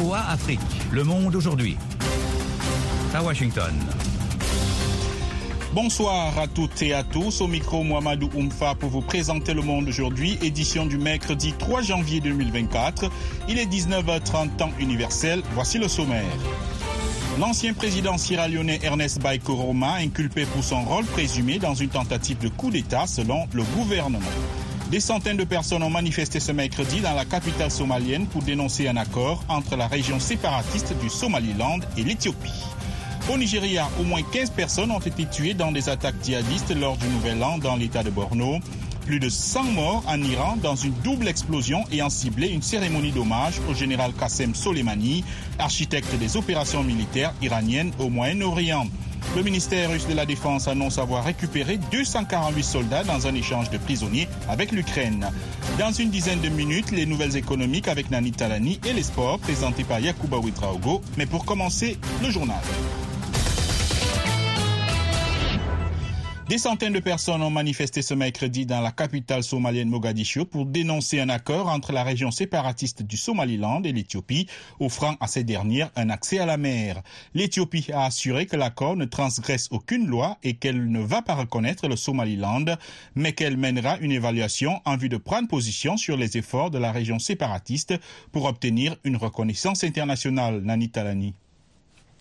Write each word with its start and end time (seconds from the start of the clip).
Afrique, 0.00 0.60
le 0.92 1.02
monde 1.02 1.34
aujourd'hui. 1.34 1.76
À 3.12 3.20
Washington. 3.22 3.74
Bonsoir 5.72 6.38
à 6.38 6.46
toutes 6.46 6.82
et 6.82 6.94
à 6.94 7.02
tous. 7.02 7.40
Au 7.40 7.48
micro, 7.48 7.82
Mohamedou 7.82 8.30
Oumfa 8.36 8.76
pour 8.76 8.90
vous 8.90 9.00
présenter 9.00 9.54
le 9.54 9.62
monde 9.62 9.88
aujourd'hui, 9.88 10.38
édition 10.40 10.86
du 10.86 10.98
mercredi 10.98 11.52
3 11.58 11.82
janvier 11.82 12.20
2024. 12.20 13.10
Il 13.48 13.58
est 13.58 13.66
19h30 13.66 14.56
temps 14.56 14.70
universel. 14.78 15.42
Voici 15.54 15.78
le 15.78 15.88
sommaire. 15.88 16.24
L'ancien 17.40 17.74
président 17.74 18.18
sierra-léonais 18.18 18.78
Ernest 18.82 19.20
Baikoroma 19.20 19.96
inculpé 19.96 20.46
pour 20.46 20.62
son 20.62 20.82
rôle 20.82 21.06
présumé 21.06 21.58
dans 21.58 21.74
une 21.74 21.90
tentative 21.90 22.38
de 22.38 22.48
coup 22.48 22.70
d'État 22.70 23.08
selon 23.08 23.48
le 23.52 23.64
gouvernement. 23.76 24.20
Des 24.90 25.00
centaines 25.00 25.36
de 25.36 25.44
personnes 25.44 25.82
ont 25.82 25.90
manifesté 25.90 26.40
ce 26.40 26.50
mercredi 26.50 27.00
dans 27.02 27.12
la 27.12 27.26
capitale 27.26 27.70
somalienne 27.70 28.26
pour 28.26 28.42
dénoncer 28.42 28.88
un 28.88 28.96
accord 28.96 29.44
entre 29.46 29.76
la 29.76 29.86
région 29.86 30.18
séparatiste 30.18 30.94
du 30.98 31.10
Somaliland 31.10 31.80
et 31.98 32.04
l'Éthiopie. 32.04 32.64
Au 33.30 33.36
Nigeria, 33.36 33.86
au 34.00 34.04
moins 34.04 34.22
15 34.22 34.48
personnes 34.48 34.90
ont 34.90 34.98
été 34.98 35.26
tuées 35.26 35.52
dans 35.52 35.72
des 35.72 35.90
attaques 35.90 36.14
djihadistes 36.24 36.74
lors 36.74 36.96
du 36.96 37.06
Nouvel 37.08 37.42
An 37.44 37.58
dans 37.58 37.76
l'état 37.76 38.02
de 38.02 38.08
Borno. 38.08 38.60
Plus 39.04 39.20
de 39.20 39.28
100 39.28 39.64
morts 39.64 40.04
en 40.08 40.22
Iran 40.22 40.56
dans 40.62 40.76
une 40.76 40.94
double 41.04 41.28
explosion 41.28 41.84
ayant 41.92 42.08
ciblé 42.08 42.48
une 42.48 42.62
cérémonie 42.62 43.12
d'hommage 43.12 43.60
au 43.70 43.74
général 43.74 44.12
Qassem 44.18 44.54
Soleimani, 44.54 45.22
architecte 45.58 46.14
des 46.18 46.38
opérations 46.38 46.82
militaires 46.82 47.34
iraniennes 47.42 47.92
au 47.98 48.08
Moyen-Orient. 48.08 48.86
Le 49.36 49.42
ministère 49.42 49.90
russe 49.90 50.06
de 50.08 50.14
la 50.14 50.26
Défense 50.26 50.68
annonce 50.68 50.98
avoir 50.98 51.24
récupéré 51.24 51.78
248 51.92 52.62
soldats 52.62 53.04
dans 53.04 53.26
un 53.26 53.34
échange 53.34 53.70
de 53.70 53.78
prisonniers 53.78 54.26
avec 54.48 54.72
l'Ukraine. 54.72 55.28
Dans 55.78 55.92
une 55.92 56.10
dizaine 56.10 56.40
de 56.40 56.48
minutes, 56.48 56.90
les 56.90 57.06
nouvelles 57.06 57.36
économiques 57.36 57.88
avec 57.88 58.10
Nani 58.10 58.32
Talani 58.32 58.80
et 58.86 58.92
les 58.92 59.02
sports 59.02 59.38
présentés 59.38 59.84
par 59.84 60.00
Yakuba 60.00 60.38
Ouitraogo. 60.38 61.02
Mais 61.18 61.26
pour 61.26 61.44
commencer, 61.44 61.98
le 62.22 62.30
journal. 62.30 62.56
Des 66.48 66.56
centaines 66.56 66.94
de 66.94 67.00
personnes 67.00 67.42
ont 67.42 67.50
manifesté 67.50 68.00
ce 68.00 68.14
mercredi 68.14 68.64
dans 68.64 68.80
la 68.80 68.90
capitale 68.90 69.42
somalienne 69.42 69.90
Mogadiscio 69.90 70.46
pour 70.46 70.64
dénoncer 70.64 71.20
un 71.20 71.28
accord 71.28 71.68
entre 71.68 71.92
la 71.92 72.02
région 72.02 72.30
séparatiste 72.30 73.02
du 73.02 73.18
Somaliland 73.18 73.82
et 73.82 73.92
l'Éthiopie, 73.92 74.46
offrant 74.80 75.14
à 75.20 75.26
ces 75.26 75.44
dernières 75.44 75.90
un 75.94 76.08
accès 76.08 76.38
à 76.38 76.46
la 76.46 76.56
mer. 76.56 77.02
L'Éthiopie 77.34 77.92
a 77.92 78.06
assuré 78.06 78.46
que 78.46 78.56
l'accord 78.56 78.96
ne 78.96 79.04
transgresse 79.04 79.68
aucune 79.72 80.06
loi 80.06 80.38
et 80.42 80.54
qu'elle 80.54 80.90
ne 80.90 81.00
va 81.00 81.20
pas 81.20 81.34
reconnaître 81.34 81.86
le 81.86 81.96
Somaliland, 81.96 82.64
mais 83.14 83.34
qu'elle 83.34 83.58
mènera 83.58 83.98
une 83.98 84.12
évaluation 84.12 84.80
en 84.86 84.96
vue 84.96 85.10
de 85.10 85.18
prendre 85.18 85.48
position 85.48 85.98
sur 85.98 86.16
les 86.16 86.38
efforts 86.38 86.70
de 86.70 86.78
la 86.78 86.92
région 86.92 87.18
séparatiste 87.18 87.92
pour 88.32 88.46
obtenir 88.46 88.96
une 89.04 89.16
reconnaissance 89.16 89.84
internationale. 89.84 90.62
Nani 90.62 90.88
Talani. 90.88 91.34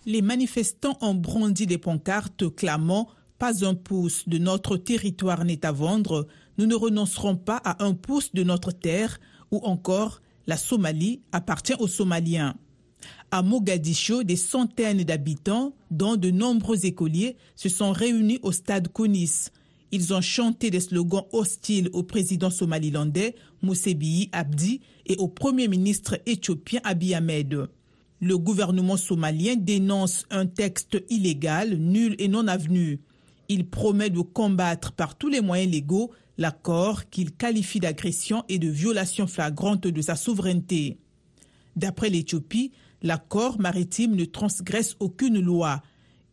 Les 0.05 0.22
manifestants 0.22 0.98
ont 1.00 1.16
brandi 1.16 1.66
des 1.66 1.78
pancartes 1.78 2.53
clamant 2.53 3.08
pas 3.38 3.66
un 3.66 3.76
pouce 3.76 4.28
de 4.28 4.38
notre 4.38 4.78
territoire 4.78 5.46
n'est 5.46 5.66
à 5.66 5.72
vendre, 5.72 6.28
nous 6.58 6.66
ne 6.66 6.76
renoncerons 6.76 7.36
pas 7.36 7.62
à 7.64 7.84
un 7.84 7.94
pouce 7.94 8.34
de 8.34 8.44
notre 8.44 8.72
terre, 8.72 9.20
ou 9.52 9.60
encore 9.64 10.22
la 10.48 10.58
Somalie 10.58 11.22
appartient 11.32 11.76
aux 11.80 11.88
Somaliens. 11.88 12.56
À 13.32 13.44
Mogadiscio, 13.44 14.24
des 14.24 14.36
centaines 14.36 15.04
d'habitants, 15.04 15.76
dont 15.92 16.16
de 16.16 16.32
nombreux 16.32 16.86
écoliers, 16.86 17.38
se 17.56 17.70
sont 17.70 17.92
réunis 17.92 18.40
au 18.42 18.52
stade 18.52 18.88
Kounis. 18.88 19.50
Ils 19.92 20.14
ont 20.14 20.22
chanté 20.22 20.70
des 20.70 20.80
slogans 20.80 21.26
hostiles 21.32 21.90
au 21.94 22.04
président 22.04 22.50
somalilandais 22.50 23.36
Moussebihi 23.62 24.30
Abdi 24.32 24.82
et 25.06 25.16
au 25.18 25.28
premier 25.28 25.68
ministre 25.68 26.20
éthiopien 26.26 26.82
Abiy 26.84 27.14
Ahmed. 27.14 27.68
Le 28.20 28.38
gouvernement 28.38 28.98
somalien 28.98 29.56
dénonce 29.56 30.26
un 30.30 30.46
texte 30.46 30.98
illégal, 31.10 31.78
nul 31.78 32.16
et 32.20 32.28
non 32.28 32.48
avenu. 32.48 33.00
Il 33.50 33.70
promet 33.70 34.10
de 34.10 34.22
combattre 34.22 34.92
par 34.92 35.18
tous 35.18 35.30
les 35.30 35.42
moyens 35.42 35.72
légaux 35.72 36.12
l'accord 36.38 37.10
qu'il 37.10 37.32
qualifie 37.32 37.80
d'agression 37.80 38.44
et 38.50 38.60
de 38.60 38.68
violation 38.68 39.28
flagrante 39.28 39.88
de 39.88 40.02
sa 40.02 40.16
souveraineté. 40.16 40.98
D'après 41.76 42.10
l'Éthiopie, 42.10 42.72
l'accord 43.02 43.60
maritime 43.60 44.16
ne 44.16 44.26
transgresse 44.26 44.96
aucune 45.00 45.40
loi. 45.40 45.82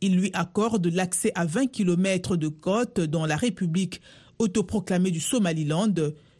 Il 0.01 0.17
lui 0.17 0.31
accorde 0.35 0.87
l'accès 0.87 1.33
à 1.35 1.47
20 1.47 1.69
km 1.69 2.37
de 2.37 2.49
côte 2.49 3.01
dans 3.01 3.27
la 3.27 3.37
République 3.37 4.01
autoproclamée 4.39 5.11
du 5.11 5.21
Somaliland 5.21 5.95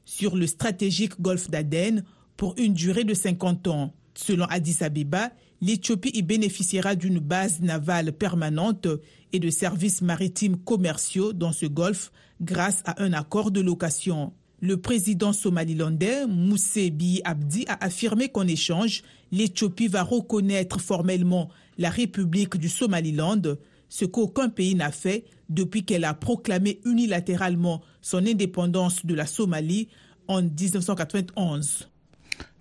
sur 0.05 0.37
le 0.37 0.47
stratégique 0.47 1.21
golfe 1.21 1.51
d'Aden 1.51 2.05
pour 2.37 2.55
une 2.59 2.75
durée 2.75 3.05
de 3.05 3.15
50 3.15 3.69
ans. 3.69 3.95
Selon 4.15 4.45
Addis 4.47 4.79
Abeba, 4.83 5.31
l'Éthiopie 5.65 6.11
y 6.13 6.21
bénéficiera 6.21 6.95
d'une 6.95 7.19
base 7.19 7.63
navale 7.63 8.13
permanente 8.13 8.87
et 9.33 9.39
de 9.39 9.49
services 9.49 10.03
maritimes 10.03 10.59
commerciaux 10.59 11.33
dans 11.33 11.53
ce 11.53 11.65
golfe 11.65 12.13
grâce 12.43 12.83
à 12.85 13.03
un 13.03 13.15
accord 13.15 13.51
de 13.51 13.63
location. 13.63 14.35
Le 14.61 14.77
président 14.77 15.33
somalilandais 15.33 16.27
Moussé 16.27 16.91
Bi 16.91 17.23
Abdi 17.25 17.65
a 17.67 17.83
affirmé 17.83 18.29
qu'en 18.29 18.47
échange, 18.47 19.03
l'Éthiopie 19.33 19.89
va 19.89 20.03
reconnaître 20.03 20.83
formellement 20.83 21.49
la 21.79 21.89
République 21.89 22.59
du 22.59 22.69
Somaliland, 22.69 23.41
ce 23.89 24.05
qu'aucun 24.05 24.51
pays 24.51 24.75
n'a 24.75 24.93
fait 24.93 25.25
depuis 25.49 25.87
qu'elle 25.87 26.05
a 26.05 26.13
proclamé 26.13 26.81
unilatéralement 26.85 27.81
son 28.03 28.27
indépendance 28.27 29.07
de 29.07 29.15
la 29.15 29.25
Somalie 29.25 29.89
en 30.29 30.43
1991. 30.43 31.89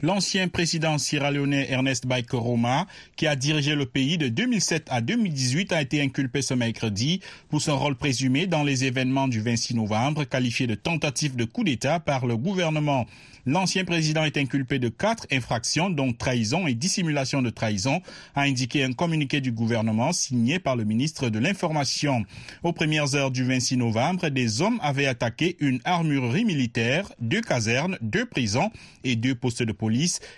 L'ancien 0.03 0.49
président 0.49 0.97
sierra-léonais 0.97 1.71
Ernest 1.71 2.05
Baikoroma, 2.07 2.87
qui 3.15 3.25
a 3.25 3.37
dirigé 3.37 3.73
le 3.73 3.85
pays 3.85 4.17
de 4.17 4.27
2007 4.27 4.87
à 4.89 4.99
2018, 4.99 5.71
a 5.71 5.81
été 5.81 6.01
inculpé 6.01 6.41
ce 6.41 6.53
mercredi 6.53 7.21
pour 7.49 7.61
son 7.61 7.79
rôle 7.79 7.95
présumé 7.95 8.45
dans 8.45 8.63
les 8.63 8.83
événements 8.83 9.29
du 9.29 9.39
26 9.39 9.75
novembre, 9.75 10.25
qualifié 10.25 10.67
de 10.67 10.75
tentative 10.75 11.37
de 11.37 11.45
coup 11.45 11.63
d'État 11.63 12.01
par 12.01 12.25
le 12.25 12.35
gouvernement. 12.35 13.05
L'ancien 13.45 13.83
président 13.83 14.23
est 14.23 14.37
inculpé 14.37 14.79
de 14.79 14.87
quatre 14.89 15.25
infractions, 15.31 15.89
dont 15.89 16.13
trahison 16.13 16.65
et 16.65 16.73
dissimulation 16.73 17.41
de 17.41 17.49
trahison, 17.49 18.01
a 18.35 18.41
indiqué 18.41 18.83
un 18.83 18.93
communiqué 18.93 19.41
du 19.41 19.51
gouvernement 19.51 20.13
signé 20.13 20.59
par 20.59 20.77
le 20.77 20.85
ministre 20.85 21.29
de 21.29 21.39
l'Information. 21.39 22.25
Aux 22.63 22.71
premières 22.71 23.15
heures 23.15 23.31
du 23.31 23.43
26 23.43 23.77
novembre, 23.77 24.29
des 24.29 24.61
hommes 24.61 24.79
avaient 24.81 25.07
attaqué 25.07 25.57
une 25.59 25.79
armurerie 25.83 26.45
militaire, 26.45 27.11
deux 27.19 27.41
casernes, 27.41 27.97
deux 28.01 28.25
prisons 28.25 28.71
et 29.03 29.17
deux 29.17 29.35
postes 29.35 29.63
de 29.63 29.71
police. 29.73 29.92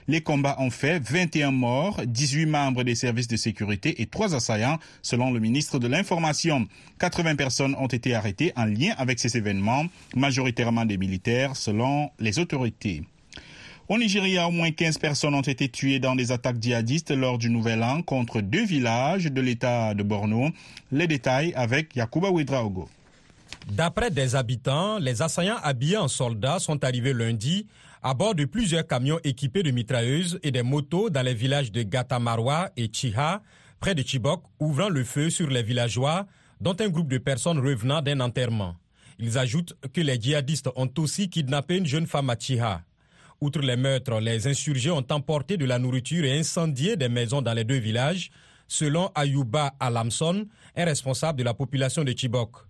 Les 0.08 0.22
combats 0.22 0.56
ont 0.60 0.70
fait 0.70 1.00
21 1.00 1.52
morts, 1.52 2.02
18 2.06 2.46
membres 2.46 2.84
des 2.84 2.96
services 2.96 3.28
de 3.28 3.38
sécurité 3.38 4.02
et 4.02 4.06
trois 4.06 4.36
assaillants, 4.36 4.80
selon 5.02 5.32
le 5.32 5.40
ministre 5.40 5.80
de 5.80 5.88
l'Information. 5.88 6.68
80 7.00 7.36
personnes 7.36 7.76
ont 7.80 7.88
été 7.88 8.14
arrêtées 8.14 8.52
en 8.56 8.66
lien 8.66 8.94
avec 8.98 9.20
ces 9.20 9.38
événements, 9.38 9.86
majoritairement 10.16 10.86
des 10.86 10.98
militaires, 10.98 11.56
selon 11.56 12.10
les 12.20 12.40
autorités. 12.40 13.04
Au 13.88 13.98
Nigeria, 13.98 14.48
au 14.48 14.52
moins 14.52 14.72
15 14.72 14.98
personnes 14.98 15.36
ont 15.36 15.42
été 15.42 15.70
tuées 15.70 16.00
dans 16.00 16.16
des 16.16 16.32
attaques 16.32 16.58
djihadistes 16.60 17.12
lors 17.12 17.38
du 17.38 17.52
Nouvel 17.52 17.84
An 17.84 18.02
contre 18.02 18.42
deux 18.42 18.66
villages 18.66 19.26
de 19.26 19.42
l'État 19.42 19.94
de 19.94 20.02
Borno. 20.02 20.50
Les 20.92 21.06
détails 21.06 21.54
avec 21.56 21.96
Yakuba 21.96 22.30
Ouedraogo. 22.30 22.90
D'après 23.72 24.10
des 24.10 24.36
habitants, 24.36 24.98
les 24.98 25.22
assaillants 25.22 25.60
habillés 25.62 25.98
en 25.98 26.08
soldats 26.08 26.60
sont 26.60 26.84
arrivés 26.84 27.14
lundi 27.14 27.68
à 28.08 28.14
bord 28.14 28.36
de 28.36 28.46
plusieurs 28.46 28.86
camions 28.86 29.20
équipés 29.24 29.64
de 29.64 29.72
mitrailleuses 29.72 30.40
et 30.44 30.52
des 30.52 30.62
motos 30.62 31.10
dans 31.10 31.24
les 31.24 31.34
villages 31.34 31.72
de 31.72 31.82
Gatamarwa 31.82 32.70
et 32.78 32.88
Chiha, 32.94 33.42
près 33.80 33.96
de 33.96 34.04
Chibok, 34.04 34.44
ouvrant 34.60 34.90
le 34.90 35.04
feu 35.04 35.32
sur 35.32 35.50
les 35.50 35.64
villageois, 35.64 36.28
dont 36.62 36.76
un 36.80 36.90
groupe 36.90 37.08
de 37.08 37.18
personnes 37.18 37.58
revenant 37.58 38.04
d'un 38.04 38.20
enterrement. 38.20 38.76
Ils 39.18 39.40
ajoutent 39.40 39.74
que 39.92 40.02
les 40.02 40.22
djihadistes 40.22 40.70
ont 40.76 40.92
aussi 41.00 41.32
kidnappé 41.32 41.78
une 41.78 41.88
jeune 41.88 42.06
femme 42.06 42.30
à 42.30 42.36
Chiha. 42.38 42.84
Outre 43.42 43.62
les 43.62 43.76
meurtres, 43.76 44.20
les 44.20 44.46
insurgés 44.46 44.92
ont 44.92 45.08
emporté 45.10 45.58
de 45.58 45.66
la 45.66 45.80
nourriture 45.80 46.26
et 46.26 46.38
incendié 46.38 46.98
des 46.98 47.10
maisons 47.10 47.42
dans 47.42 47.54
les 47.54 47.64
deux 47.64 47.80
villages, 47.80 48.30
selon 48.68 49.10
Ayuba 49.16 49.74
Alamson, 49.80 50.46
un 50.76 50.86
responsable 50.86 51.40
de 51.40 51.44
la 51.44 51.56
population 51.56 52.04
de 52.04 52.14
Chibok. 52.16 52.65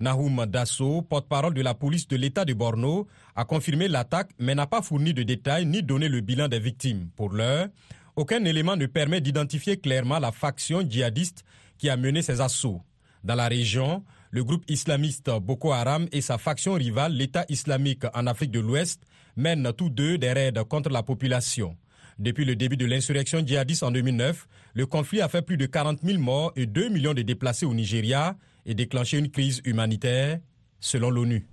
Nahum 0.00 0.46
Dasso, 0.46 1.02
porte-parole 1.02 1.54
de 1.54 1.62
la 1.62 1.74
police 1.74 2.08
de 2.08 2.16
l'État 2.16 2.44
de 2.44 2.52
Borno, 2.54 3.06
a 3.36 3.44
confirmé 3.44 3.88
l'attaque 3.88 4.30
mais 4.38 4.54
n'a 4.54 4.66
pas 4.66 4.82
fourni 4.82 5.14
de 5.14 5.22
détails 5.22 5.66
ni 5.66 5.82
donné 5.82 6.08
le 6.08 6.20
bilan 6.20 6.48
des 6.48 6.58
victimes. 6.58 7.08
Pour 7.16 7.30
l'heure, 7.30 7.68
aucun 8.16 8.44
élément 8.44 8.76
ne 8.76 8.86
permet 8.86 9.20
d'identifier 9.20 9.76
clairement 9.76 10.18
la 10.18 10.32
faction 10.32 10.82
djihadiste 10.88 11.44
qui 11.78 11.88
a 11.88 11.96
mené 11.96 12.22
ces 12.22 12.40
assauts. 12.40 12.82
Dans 13.24 13.34
la 13.34 13.48
région, 13.48 14.04
le 14.30 14.44
groupe 14.44 14.64
islamiste 14.68 15.30
Boko 15.40 15.72
Haram 15.72 16.06
et 16.12 16.20
sa 16.20 16.38
faction 16.38 16.74
rivale, 16.74 17.12
l'État 17.12 17.44
islamique 17.48 18.04
en 18.14 18.26
Afrique 18.26 18.50
de 18.50 18.60
l'Ouest, 18.60 19.02
mènent 19.36 19.72
tous 19.76 19.90
deux 19.90 20.18
des 20.18 20.32
raids 20.32 20.52
contre 20.68 20.90
la 20.90 21.02
population. 21.02 21.76
Depuis 22.18 22.44
le 22.44 22.54
début 22.54 22.76
de 22.76 22.86
l'insurrection 22.86 23.44
djihadiste 23.44 23.82
en 23.82 23.90
2009, 23.90 24.46
le 24.74 24.86
conflit 24.86 25.20
a 25.20 25.28
fait 25.28 25.42
plus 25.42 25.56
de 25.56 25.66
40 25.66 26.00
000 26.04 26.18
morts 26.18 26.52
et 26.54 26.66
2 26.66 26.88
millions 26.88 27.14
de 27.14 27.22
déplacés 27.22 27.66
au 27.66 27.74
Nigeria 27.74 28.36
et 28.66 28.74
déclenché 28.74 29.18
une 29.18 29.30
crise 29.30 29.60
humanitaire 29.64 30.40
selon 30.80 31.10
l'ONU. 31.10 31.46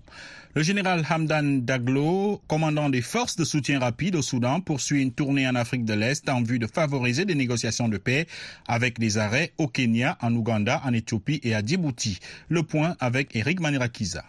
Le 0.54 0.64
général 0.64 1.06
Hamdan 1.10 1.62
Daglo, 1.62 2.42
commandant 2.48 2.90
des 2.90 3.02
forces 3.02 3.38
de 3.38 3.46
soutien 3.46 3.80
rapide 3.80 4.18
au 4.18 4.22
Soudan, 4.22 4.60
poursuit 4.60 5.02
une 5.02 5.14
tournée 5.14 5.48
en 5.48 5.56
Afrique 5.56 5.86
de 5.86 5.94
l'Est 5.94 6.28
en 6.28 6.44
vue 6.44 6.60
de 6.60 6.68
favoriser 6.68 7.24
des 7.24 7.36
négociations 7.36 7.88
de 7.88 7.98
paix 7.98 8.28
avec 8.68 9.00
des 9.00 9.18
arrêts 9.18 9.54
au 9.58 9.68
Kenya, 9.68 10.18
en 10.22 10.36
Ouganda, 10.36 10.82
en 10.84 10.92
Éthiopie 10.92 11.40
et 11.44 11.56
à 11.56 11.64
Djibouti. 11.66 12.20
Le 12.50 12.64
point 12.64 12.98
avec 13.00 13.34
Eric 13.34 13.62
Manirakiza. 13.62 14.26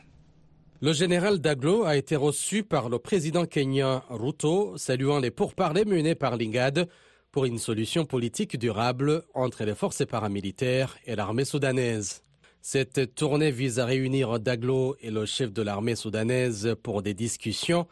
Le 0.80 0.92
général 0.92 1.40
Daglo 1.40 1.84
a 1.84 1.96
été 1.96 2.14
reçu 2.14 2.62
par 2.62 2.88
le 2.88 3.00
président 3.00 3.44
kenyan 3.44 4.02
Ruto, 4.08 4.76
saluant 4.76 5.18
les 5.18 5.32
pourparlers 5.32 5.84
menés 5.84 6.14
par 6.14 6.36
l'IGAD 6.36 6.88
pour 7.32 7.46
une 7.46 7.58
solution 7.58 8.04
politique 8.04 8.56
durable 8.56 9.24
entre 9.34 9.64
les 9.64 9.74
forces 9.74 10.04
paramilitaires 10.06 10.96
et 11.06 11.16
l'armée 11.16 11.44
soudanaise. 11.44 12.22
Cette 12.64 13.16
tournée 13.16 13.50
vise 13.50 13.80
à 13.80 13.86
réunir 13.86 14.38
Daglo 14.38 14.94
et 15.00 15.10
le 15.10 15.26
chef 15.26 15.52
de 15.52 15.62
l'armée 15.62 15.96
soudanaise 15.96 16.76
pour 16.80 17.02
des 17.02 17.12
discussions, 17.12 17.88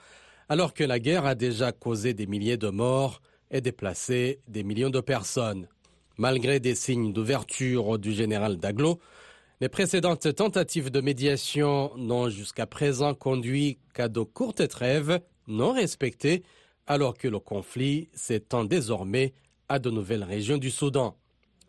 alors 0.49 0.75
que 0.75 0.85
la 0.85 1.01
guerre 1.01 1.27
a 1.27 1.35
déjà 1.35 1.73
causé 1.73 2.15
des 2.15 2.29
milliers 2.29 2.57
de 2.57 2.69
morts 2.69 3.21
et 3.51 3.61
déplacé 3.61 4.39
des 4.47 4.63
millions 4.63 4.91
de 4.91 5.01
personnes. 5.01 5.67
Malgré 6.19 6.61
des 6.61 6.77
signes 6.77 7.13
d'ouverture 7.13 7.99
du 7.99 8.13
général 8.13 8.59
Daglo, 8.59 9.01
les 9.61 9.69
précédentes 9.69 10.33
tentatives 10.37 10.93
de 10.93 11.01
médiation 11.01 11.91
n'ont 11.97 12.29
jusqu'à 12.29 12.67
présent 12.67 13.13
conduit 13.13 13.79
qu'à 13.93 14.07
de 14.09 14.21
courtes 14.21 14.69
trêves 14.69 15.19
non 15.49 15.73
respectées, 15.73 16.45
alors 16.87 17.19
que 17.19 17.27
le 17.27 17.41
conflit 17.41 18.09
s'étend 18.15 18.63
désormais 18.63 19.35
à 19.69 19.81
de 19.81 19.91
nouvelles 19.91 20.25
régions 20.25 20.59
du 20.59 20.71
Soudan. 20.71 21.17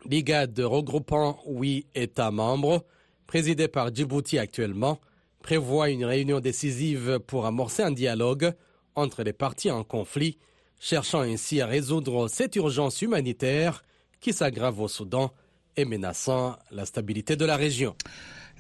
L'IGAD 0.06 0.59
regroupant 0.59 1.39
huit 1.45 1.86
États 1.94 2.31
membres, 2.31 2.86
présidé 3.27 3.68
par 3.68 3.94
Djibouti 3.94 4.39
actuellement, 4.39 5.00
prévoit 5.42 5.89
une 5.89 6.06
réunion 6.06 6.39
décisive 6.39 7.19
pour 7.19 7.45
amorcer 7.45 7.83
un 7.83 7.92
dialogue 7.92 8.53
entre 8.95 9.24
les 9.24 9.33
parties 9.33 9.71
en 9.71 9.83
conflit, 9.83 10.38
cherchant 10.80 11.21
ainsi 11.21 11.62
à 11.62 11.68
résoudre 11.68 12.27
cette 12.27 12.56
urgence 12.56 13.01
humanitaire 13.01 13.83
qui 14.19 14.33
s'aggrave 14.33 14.80
au 14.80 14.88
Soudan 14.88 15.31
et 15.77 15.86
menaçant 15.86 16.57
la 16.71 16.86
stabilité 16.86 17.36
de 17.36 17.45
la 17.45 17.56
région. 17.56 17.95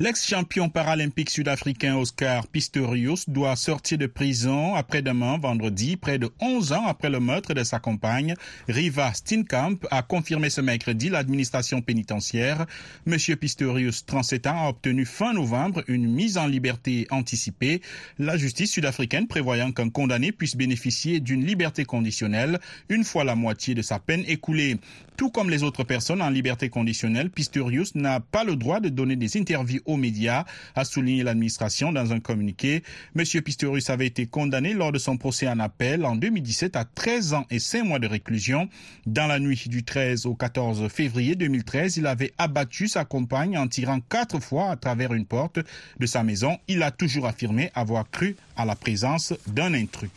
L'ex-champion 0.01 0.67
paralympique 0.67 1.29
sud-africain 1.29 1.95
Oscar 1.95 2.47
Pistorius 2.47 3.29
doit 3.29 3.55
sortir 3.55 3.99
de 3.99 4.07
prison 4.07 4.73
après-demain, 4.73 5.37
vendredi, 5.37 5.95
près 5.95 6.17
de 6.17 6.27
11 6.39 6.73
ans 6.73 6.87
après 6.87 7.11
le 7.11 7.19
meurtre 7.19 7.53
de 7.53 7.63
sa 7.63 7.77
compagne. 7.77 8.33
Riva 8.67 9.13
Steenkamp 9.13 9.77
a 9.91 10.01
confirmé 10.01 10.49
ce 10.49 10.59
mercredi 10.59 11.09
l'administration 11.09 11.83
pénitentiaire. 11.83 12.65
Monsieur 13.05 13.35
Pistorius, 13.35 14.03
37 14.07 14.47
ans, 14.47 14.65
a 14.65 14.69
obtenu 14.69 15.05
fin 15.05 15.33
novembre 15.33 15.83
une 15.87 16.11
mise 16.11 16.39
en 16.39 16.47
liberté 16.47 17.05
anticipée. 17.11 17.83
La 18.17 18.37
justice 18.37 18.71
sud-africaine 18.71 19.27
prévoyant 19.27 19.71
qu'un 19.71 19.91
condamné 19.91 20.31
puisse 20.31 20.55
bénéficier 20.55 21.19
d'une 21.19 21.45
liberté 21.45 21.85
conditionnelle 21.85 22.59
une 22.89 23.03
fois 23.03 23.23
la 23.23 23.35
moitié 23.35 23.75
de 23.75 23.83
sa 23.83 23.99
peine 23.99 24.23
écoulée. 24.27 24.79
Tout 25.21 25.29
comme 25.29 25.51
les 25.51 25.61
autres 25.61 25.83
personnes 25.83 26.23
en 26.23 26.31
liberté 26.31 26.69
conditionnelle, 26.69 27.29
Pistorius 27.29 27.93
n'a 27.93 28.21
pas 28.21 28.43
le 28.43 28.55
droit 28.55 28.79
de 28.79 28.89
donner 28.89 29.15
des 29.15 29.37
interviews 29.37 29.81
aux 29.85 29.95
médias, 29.95 30.45
a 30.73 30.83
souligné 30.83 31.21
l'administration 31.21 31.91
dans 31.91 32.11
un 32.11 32.19
communiqué. 32.19 32.81
Monsieur 33.13 33.41
Pistorius 33.41 33.91
avait 33.91 34.07
été 34.07 34.25
condamné 34.25 34.73
lors 34.73 34.91
de 34.91 34.97
son 34.97 35.17
procès 35.17 35.47
en 35.47 35.59
appel 35.59 36.05
en 36.05 36.15
2017 36.15 36.75
à 36.75 36.85
13 36.85 37.33
ans 37.35 37.45
et 37.51 37.59
5 37.59 37.83
mois 37.83 37.99
de 37.99 38.07
réclusion. 38.07 38.67
Dans 39.05 39.27
la 39.27 39.37
nuit 39.37 39.61
du 39.67 39.83
13 39.83 40.25
au 40.25 40.33
14 40.33 40.87
février 40.87 41.35
2013, 41.35 41.97
il 41.97 42.07
avait 42.07 42.33
abattu 42.39 42.87
sa 42.87 43.05
compagne 43.05 43.59
en 43.59 43.67
tirant 43.67 43.99
quatre 43.99 44.39
fois 44.39 44.71
à 44.71 44.75
travers 44.75 45.13
une 45.13 45.27
porte 45.27 45.59
de 45.99 46.05
sa 46.07 46.23
maison. 46.23 46.57
Il 46.67 46.81
a 46.81 46.89
toujours 46.89 47.27
affirmé 47.27 47.69
avoir 47.75 48.09
cru 48.09 48.37
à 48.57 48.65
la 48.65 48.75
présence 48.75 49.35
d'un 49.45 49.75
intrus. 49.75 50.09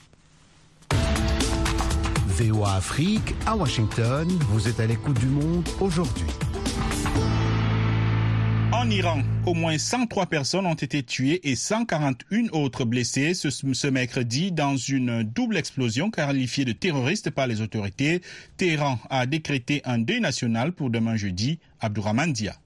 VOA 2.34 2.74
Afrique, 2.74 3.32
à 3.46 3.54
Washington, 3.54 4.26
vous 4.48 4.66
êtes 4.66 4.80
à 4.80 4.86
l'écoute 4.86 5.18
du 5.20 5.26
monde 5.26 5.68
aujourd'hui. 5.80 6.26
En 8.72 8.90
Iran, 8.90 9.22
au 9.46 9.54
moins 9.54 9.78
103 9.78 10.26
personnes 10.26 10.66
ont 10.66 10.74
été 10.74 11.04
tuées 11.04 11.40
et 11.48 11.54
141 11.54 12.48
autres 12.50 12.84
blessées 12.84 13.34
ce, 13.34 13.86
mercredi 13.86 14.50
dans 14.50 14.76
une 14.76 15.22
double 15.22 15.56
explosion 15.56 16.10
qualifiée 16.10 16.64
de 16.64 16.72
terroriste 16.72 17.30
par 17.30 17.46
les 17.46 17.60
autorités. 17.60 18.20
Téhéran 18.56 18.98
a 19.10 19.26
décrété 19.26 19.80
un 19.84 19.98
deuil 19.98 20.20
national 20.20 20.72
pour 20.72 20.90
demain 20.90 21.14
jeudi. 21.14 21.60
Abdurrahman 21.80 22.32
Dia. 22.32 22.56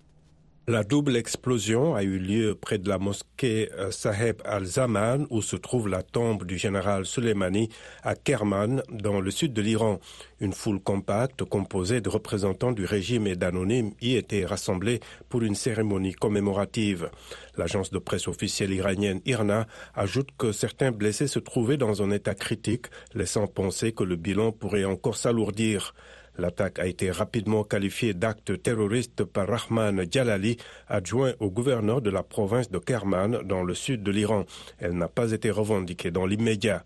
La 0.69 0.85
double 0.85 1.17
explosion 1.17 1.95
a 1.95 2.03
eu 2.03 2.19
lieu 2.19 2.55
près 2.55 2.77
de 2.77 2.91
la 2.91 2.99
mosquée 2.99 3.71
Saheb 3.91 4.43
al-Zaman 4.45 5.27
où 5.31 5.41
se 5.41 5.57
trouve 5.57 5.89
la 5.89 6.03
tombe 6.03 6.45
du 6.45 6.59
général 6.59 7.07
Soleimani 7.07 7.71
à 8.03 8.15
Kerman 8.15 8.83
dans 8.91 9.23
le 9.23 9.31
sud 9.31 9.55
de 9.55 9.63
l'Iran. 9.63 9.99
Une 10.41 10.53
foule 10.53 10.79
compacte 10.79 11.43
composée 11.43 12.03
de 12.03 12.11
représentants 12.11 12.73
du 12.73 12.85
régime 12.85 13.27
et 13.27 13.35
d'anonymes 13.35 13.93
y 14.03 14.17
était 14.17 14.45
rassemblée 14.45 15.01
pour 15.31 15.41
une 15.41 15.55
cérémonie 15.55 16.13
commémorative. 16.13 17.09
L'agence 17.57 17.91
de 17.91 17.99
presse 17.99 18.29
officielle 18.29 18.75
iranienne 18.75 19.23
IRNA 19.25 19.67
ajoute 19.95 20.29
que 20.37 20.53
certains 20.53 20.93
blessés 20.93 21.29
se 21.29 21.39
trouvaient 21.39 21.79
dans 21.79 22.03
un 22.03 22.11
état 22.11 22.35
critique, 22.35 22.89
laissant 23.15 23.47
penser 23.47 23.93
que 23.93 24.05
le 24.05 24.17
bilan 24.17 24.53
pourrait 24.53 24.85
encore 24.85 25.17
s'alourdir. 25.17 25.95
L'attaque 26.39 26.79
a 26.79 26.87
été 26.87 27.11
rapidement 27.11 27.65
qualifiée 27.65 28.15
d'acte 28.15 28.63
terroriste 28.63 29.25
par 29.25 29.49
Rahman 29.49 30.07
Jalali, 30.09 30.57
adjoint 30.87 31.33
au 31.41 31.51
gouverneur 31.51 32.01
de 32.01 32.11
la 32.11 32.23
province 32.23 32.71
de 32.71 32.79
Kerman 32.79 33.41
dans 33.43 33.65
le 33.65 33.75
sud 33.75 34.05
de 34.05 34.13
l'Iran. 34.13 34.45
Elle 34.79 34.93
n'a 34.93 35.09
pas 35.09 35.33
été 35.33 35.51
revendiquée 35.51 36.13
dans 36.13 36.27
l'immédiat. 36.27 36.85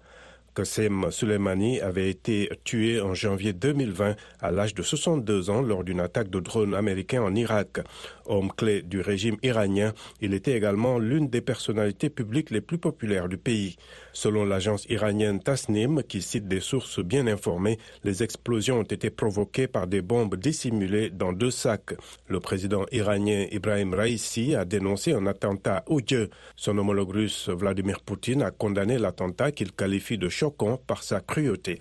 Qassem 0.54 1.10
Soleimani 1.10 1.80
avait 1.80 2.10
été 2.10 2.50
tué 2.64 3.00
en 3.00 3.14
janvier 3.14 3.52
2020 3.52 4.16
à 4.40 4.50
l'âge 4.50 4.74
de 4.74 4.82
62 4.82 5.48
ans 5.48 5.62
lors 5.62 5.82
d'une 5.82 6.00
attaque 6.00 6.28
de 6.28 6.40
drone 6.40 6.74
américain 6.74 7.22
en 7.22 7.34
Irak. 7.34 7.80
Homme 8.26 8.52
clé 8.52 8.82
du 8.82 9.00
régime 9.00 9.36
iranien, 9.42 9.92
il 10.20 10.34
était 10.34 10.56
également 10.56 10.98
l'une 10.98 11.28
des 11.28 11.40
personnalités 11.40 12.10
publiques 12.10 12.50
les 12.50 12.60
plus 12.60 12.78
populaires 12.78 13.28
du 13.28 13.38
pays. 13.38 13.76
Selon 14.12 14.44
l'agence 14.44 14.86
iranienne 14.88 15.40
Tasnim, 15.40 16.02
qui 16.02 16.22
cite 16.22 16.48
des 16.48 16.60
sources 16.60 17.00
bien 17.00 17.26
informées, 17.26 17.78
les 18.04 18.22
explosions 18.22 18.80
ont 18.80 18.84
été 18.84 19.10
provoquées 19.10 19.66
par 19.66 19.86
des 19.86 20.02
bombes 20.02 20.36
dissimulées 20.36 21.10
dans 21.10 21.32
deux 21.32 21.50
sacs. 21.50 21.94
Le 22.28 22.40
président 22.40 22.86
iranien 22.92 23.46
Ibrahim 23.50 23.94
Raisi 23.94 24.54
a 24.54 24.64
dénoncé 24.64 25.12
un 25.12 25.26
attentat 25.26 25.84
odieux. 25.86 26.30
Son 26.56 26.76
homologue 26.78 27.12
russe 27.12 27.48
Vladimir 27.48 28.00
Poutine 28.00 28.42
a 28.42 28.50
condamné 28.50 28.98
l'attentat 28.98 29.52
qu'il 29.52 29.72
qualifie 29.72 30.18
de 30.18 30.28
choquant 30.28 30.76
par 30.76 31.02
sa 31.02 31.20
cruauté. 31.20 31.80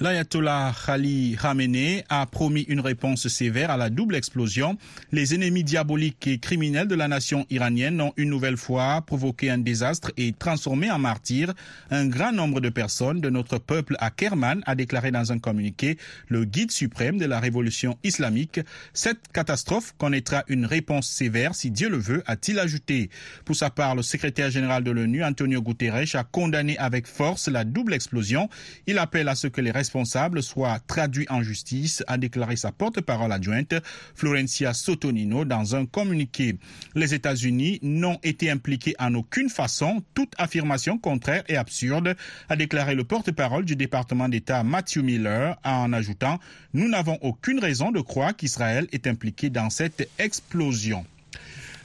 L'ayatollah 0.00 0.72
Ali 0.86 1.36
Khamenei 1.40 2.02
a 2.08 2.24
promis 2.24 2.62
une 2.62 2.80
réponse 2.80 3.28
sévère 3.28 3.70
à 3.70 3.76
la 3.76 3.90
double 3.90 4.16
explosion. 4.16 4.78
Les 5.12 5.34
ennemis 5.34 5.64
diaboliques 5.64 6.26
et 6.26 6.38
criminels 6.38 6.88
de 6.88 6.94
la 6.94 7.08
nation 7.08 7.46
iranienne 7.50 8.00
ont 8.00 8.14
une 8.16 8.30
nouvelle 8.30 8.56
fois 8.56 9.02
provoqué 9.02 9.50
un 9.50 9.58
désastre 9.58 10.10
et 10.16 10.32
transformé 10.32 10.90
en 10.90 10.98
martyrs 10.98 11.52
un 11.90 12.06
grand 12.06 12.32
nombre 12.32 12.60
de 12.60 12.70
personnes 12.70 13.20
de 13.20 13.28
notre 13.28 13.58
peuple 13.58 13.96
à 13.98 14.10
Kerman, 14.10 14.62
a 14.64 14.74
déclaré 14.74 15.10
dans 15.10 15.30
un 15.30 15.38
communiqué 15.38 15.98
le 16.28 16.46
guide 16.46 16.70
suprême 16.70 17.18
de 17.18 17.26
la 17.26 17.38
révolution 17.38 17.98
islamique. 18.02 18.60
Cette 18.94 19.28
catastrophe 19.28 19.94
connaîtra 19.98 20.42
une 20.48 20.64
réponse 20.64 21.06
sévère 21.06 21.54
si 21.54 21.70
Dieu 21.70 21.90
le 21.90 21.98
veut, 21.98 22.22
a-t-il 22.26 22.58
ajouté. 22.58 23.10
Pour 23.44 23.56
sa 23.56 23.68
part, 23.68 23.94
le 23.94 24.02
secrétaire 24.02 24.50
général 24.50 24.84
de 24.84 24.90
l'ONU, 24.90 25.22
Antonio 25.22 25.60
Guterres, 25.60 26.16
a 26.16 26.24
condamné 26.24 26.78
avec 26.78 27.06
force 27.06 27.48
la 27.48 27.64
double 27.64 27.92
explosion. 27.92 28.48
Il 28.86 28.96
appelle 28.96 29.28
à 29.28 29.34
ce 29.34 29.48
que 29.48 29.60
les 29.60 29.81
responsables 29.82 30.44
soient 30.44 30.78
traduits 30.86 31.26
en 31.28 31.42
justice, 31.42 32.04
a 32.06 32.16
déclaré 32.16 32.54
sa 32.54 32.70
porte-parole 32.70 33.32
adjointe 33.32 33.74
Florencia 34.14 34.72
Sotonino 34.74 35.44
dans 35.44 35.74
un 35.74 35.86
communiqué. 35.86 36.56
Les 36.94 37.14
États-Unis 37.14 37.80
n'ont 37.82 38.20
été 38.22 38.48
impliqués 38.48 38.94
en 39.00 39.12
aucune 39.14 39.50
façon. 39.50 40.00
Toute 40.14 40.34
affirmation 40.38 40.98
contraire 40.98 41.42
est 41.48 41.56
absurde, 41.56 42.14
a 42.48 42.54
déclaré 42.54 42.94
le 42.94 43.02
porte-parole 43.02 43.64
du 43.64 43.74
département 43.74 44.28
d'État 44.28 44.62
Matthew 44.62 44.98
Miller 44.98 45.58
en 45.64 45.92
ajoutant 45.92 46.38
Nous 46.74 46.88
n'avons 46.88 47.18
aucune 47.20 47.58
raison 47.58 47.90
de 47.90 48.00
croire 48.00 48.36
qu'Israël 48.36 48.86
est 48.92 49.08
impliqué 49.08 49.50
dans 49.50 49.68
cette 49.68 50.08
explosion. 50.20 51.04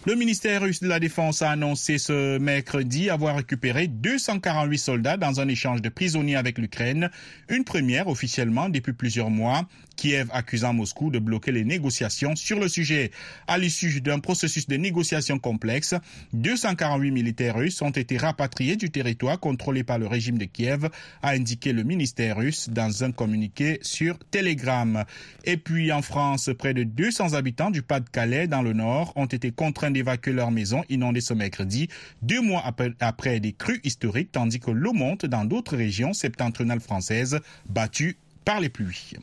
Le 0.08 0.16
ministère 0.16 0.62
russe 0.62 0.80
de 0.80 0.88
la 0.88 1.02
Défense 1.02 1.42
a 1.42 1.52
annoncé 1.52 1.98
ce 1.98 2.38
mercredi 2.38 3.10
avoir 3.10 3.36
récupéré 3.36 3.88
248 3.88 4.78
soldats 4.78 5.18
dans 5.18 5.42
un 5.42 5.50
échange 5.50 5.82
de 5.82 5.90
prisonniers 5.90 6.38
avec 6.38 6.60
l'Ukraine, 6.60 7.12
une 7.50 7.66
première 7.66 8.08
officiellement 8.08 8.70
depuis 8.70 8.94
plusieurs 8.94 9.30
mois. 9.30 9.68
Kiev 9.98 10.30
accusant 10.32 10.74
Moscou 10.74 11.10
de 11.10 11.20
bloquer 11.20 11.52
les 11.52 11.66
négociations 11.66 12.36
sur 12.36 12.60
le 12.60 12.70
sujet. 12.70 13.12
À 13.48 13.58
l'issue 13.58 14.00
d'un 14.00 14.20
processus 14.20 14.68
de 14.68 14.78
négociation 14.78 15.40
complexe, 15.40 15.96
248 16.34 17.12
militaires 17.12 17.56
russes 17.56 17.82
ont 17.82 17.90
été 17.90 18.16
rapatriés 18.16 18.78
du 18.78 18.92
territoire 18.92 19.40
contrôlé 19.40 19.84
par 19.84 19.98
le 19.98 20.08
régime 20.08 20.38
de 20.38 20.46
Kiev, 20.46 20.88
a 21.22 21.32
indiqué 21.32 21.74
le 21.74 21.84
ministère 21.84 22.38
russe 22.38 22.70
dans 22.70 23.04
un 23.04 23.12
communiqué 23.12 23.80
sur 23.82 24.18
Telegram. 24.32 25.04
Et 25.44 25.58
puis 25.58 25.92
en 25.92 26.02
France, 26.02 26.50
près 26.58 26.74
de 26.74 26.84
200 26.84 27.34
habitants 27.34 27.72
du 27.72 27.82
Pas-de-Calais 27.82 28.48
dans 28.48 28.62
le 28.62 28.74
nord 28.74 29.12
ont 29.16 29.26
été 29.26 29.52
contraints 29.52 29.92
d'évacuer 29.92 30.32
leur 30.32 30.52
maison 30.52 30.84
inondée 30.90 31.22
ce 31.22 31.34
mercredi, 31.34 31.90
deux 32.22 32.42
mois 32.42 32.62
après, 32.64 32.94
après 33.00 33.40
des 33.40 33.54
crues 33.54 33.82
historiques, 33.84 34.32
tandis 34.32 34.60
que 34.60 34.72
l'eau 34.72 34.94
monte 34.94 35.26
dans 35.26 35.44
d'autres 35.44 35.76
régions 35.76 36.14
septentrionales 36.14 36.80
françaises 36.80 37.40
battues 37.68 38.18
par 38.46 38.60
les 38.60 38.70
pluies. 38.70 39.16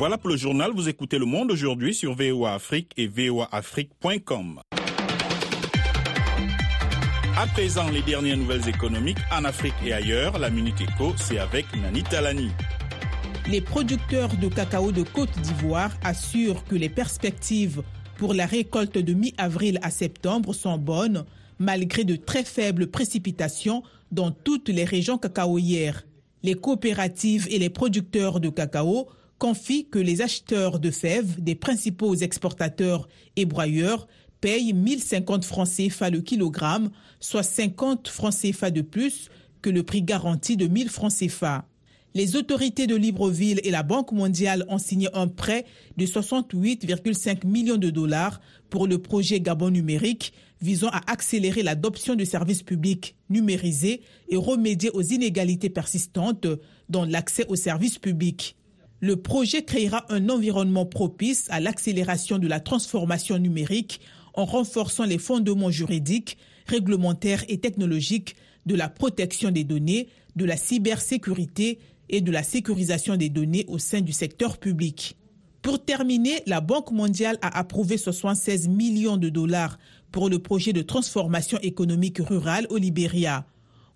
Voilà 0.00 0.16
pour 0.16 0.30
le 0.30 0.38
journal. 0.38 0.72
Vous 0.74 0.88
écoutez 0.88 1.18
Le 1.18 1.26
Monde 1.26 1.52
aujourd'hui 1.52 1.92
sur 1.92 2.14
VOA 2.14 2.54
Afrique 2.54 2.90
et 2.96 3.06
voaafrique.com. 3.06 4.60
À 7.36 7.46
présent, 7.48 7.86
les 7.90 8.00
dernières 8.00 8.38
nouvelles 8.38 8.66
économiques 8.66 9.18
en 9.30 9.44
Afrique 9.44 9.74
et 9.84 9.92
ailleurs. 9.92 10.38
La 10.38 10.48
Minute 10.48 10.80
Éco, 10.80 11.12
c'est 11.18 11.36
avec 11.36 11.66
Nani 11.76 12.02
Talani. 12.02 12.48
Les 13.46 13.60
producteurs 13.60 14.34
de 14.38 14.48
cacao 14.48 14.90
de 14.90 15.02
Côte 15.02 15.38
d'Ivoire 15.38 15.94
assurent 16.02 16.64
que 16.64 16.76
les 16.76 16.88
perspectives 16.88 17.82
pour 18.16 18.32
la 18.32 18.46
récolte 18.46 18.96
de 18.96 19.12
mi-avril 19.12 19.78
à 19.82 19.90
septembre 19.90 20.54
sont 20.54 20.78
bonnes, 20.78 21.26
malgré 21.58 22.04
de 22.04 22.16
très 22.16 22.44
faibles 22.44 22.86
précipitations 22.86 23.82
dans 24.12 24.30
toutes 24.30 24.70
les 24.70 24.84
régions 24.84 25.18
cacaoyères. 25.18 26.06
Les 26.42 26.54
coopératives 26.54 27.48
et 27.50 27.58
les 27.58 27.68
producteurs 27.68 28.40
de 28.40 28.48
cacao 28.48 29.06
confie 29.40 29.86
que 29.86 29.98
les 29.98 30.20
acheteurs 30.20 30.78
de 30.78 30.90
fèves 30.90 31.42
des 31.42 31.56
principaux 31.56 32.14
exportateurs 32.14 33.08
et 33.36 33.46
broyeurs 33.46 34.06
payent 34.40 34.74
1050 34.74 35.44
francs 35.44 35.68
CFA 35.68 36.10
le 36.10 36.20
kilogramme, 36.20 36.90
soit 37.20 37.42
50 37.42 38.06
francs 38.08 38.34
CFA 38.34 38.70
de 38.70 38.82
plus 38.82 39.30
que 39.62 39.70
le 39.70 39.82
prix 39.82 40.02
garanti 40.02 40.56
de 40.56 40.66
1000 40.68 40.90
francs 40.90 41.12
CFA. 41.12 41.66
Les 42.12 42.36
autorités 42.36 42.86
de 42.86 42.94
Libreville 42.94 43.60
et 43.64 43.70
la 43.70 43.82
Banque 43.82 44.12
mondiale 44.12 44.64
ont 44.68 44.78
signé 44.78 45.08
un 45.14 45.28
prêt 45.28 45.64
de 45.96 46.04
68,5 46.04 47.46
millions 47.46 47.76
de 47.76 47.88
dollars 47.88 48.40
pour 48.68 48.86
le 48.86 48.98
projet 48.98 49.40
Gabon 49.40 49.70
numérique 49.70 50.34
visant 50.60 50.88
à 50.88 51.00
accélérer 51.10 51.62
l'adoption 51.62 52.14
de 52.14 52.24
services 52.24 52.62
publics 52.62 53.14
numérisés 53.30 54.02
et 54.28 54.36
remédier 54.36 54.90
aux 54.90 55.02
inégalités 55.02 55.70
persistantes 55.70 56.46
dans 56.90 57.06
l'accès 57.06 57.46
aux 57.46 57.56
services 57.56 57.98
publics. 57.98 58.56
Le 59.00 59.16
projet 59.16 59.64
créera 59.64 60.04
un 60.10 60.28
environnement 60.28 60.84
propice 60.84 61.46
à 61.48 61.58
l'accélération 61.58 62.38
de 62.38 62.46
la 62.46 62.60
transformation 62.60 63.38
numérique 63.38 64.00
en 64.34 64.44
renforçant 64.44 65.04
les 65.04 65.16
fondements 65.16 65.70
juridiques, 65.70 66.36
réglementaires 66.66 67.44
et 67.48 67.58
technologiques 67.58 68.36
de 68.66 68.74
la 68.74 68.90
protection 68.90 69.50
des 69.50 69.64
données, 69.64 70.08
de 70.36 70.44
la 70.44 70.58
cybersécurité 70.58 71.78
et 72.10 72.20
de 72.20 72.30
la 72.30 72.42
sécurisation 72.42 73.16
des 73.16 73.30
données 73.30 73.64
au 73.68 73.78
sein 73.78 74.02
du 74.02 74.12
secteur 74.12 74.58
public. 74.58 75.16
Pour 75.62 75.82
terminer, 75.82 76.42
la 76.46 76.60
Banque 76.60 76.90
mondiale 76.90 77.38
a 77.40 77.58
approuvé 77.58 77.96
76 77.96 78.68
millions 78.68 79.16
de 79.16 79.30
dollars 79.30 79.78
pour 80.12 80.28
le 80.28 80.38
projet 80.38 80.72
de 80.72 80.82
transformation 80.82 81.58
économique 81.62 82.18
rurale 82.18 82.66
au 82.68 82.76
Libéria. 82.76 83.46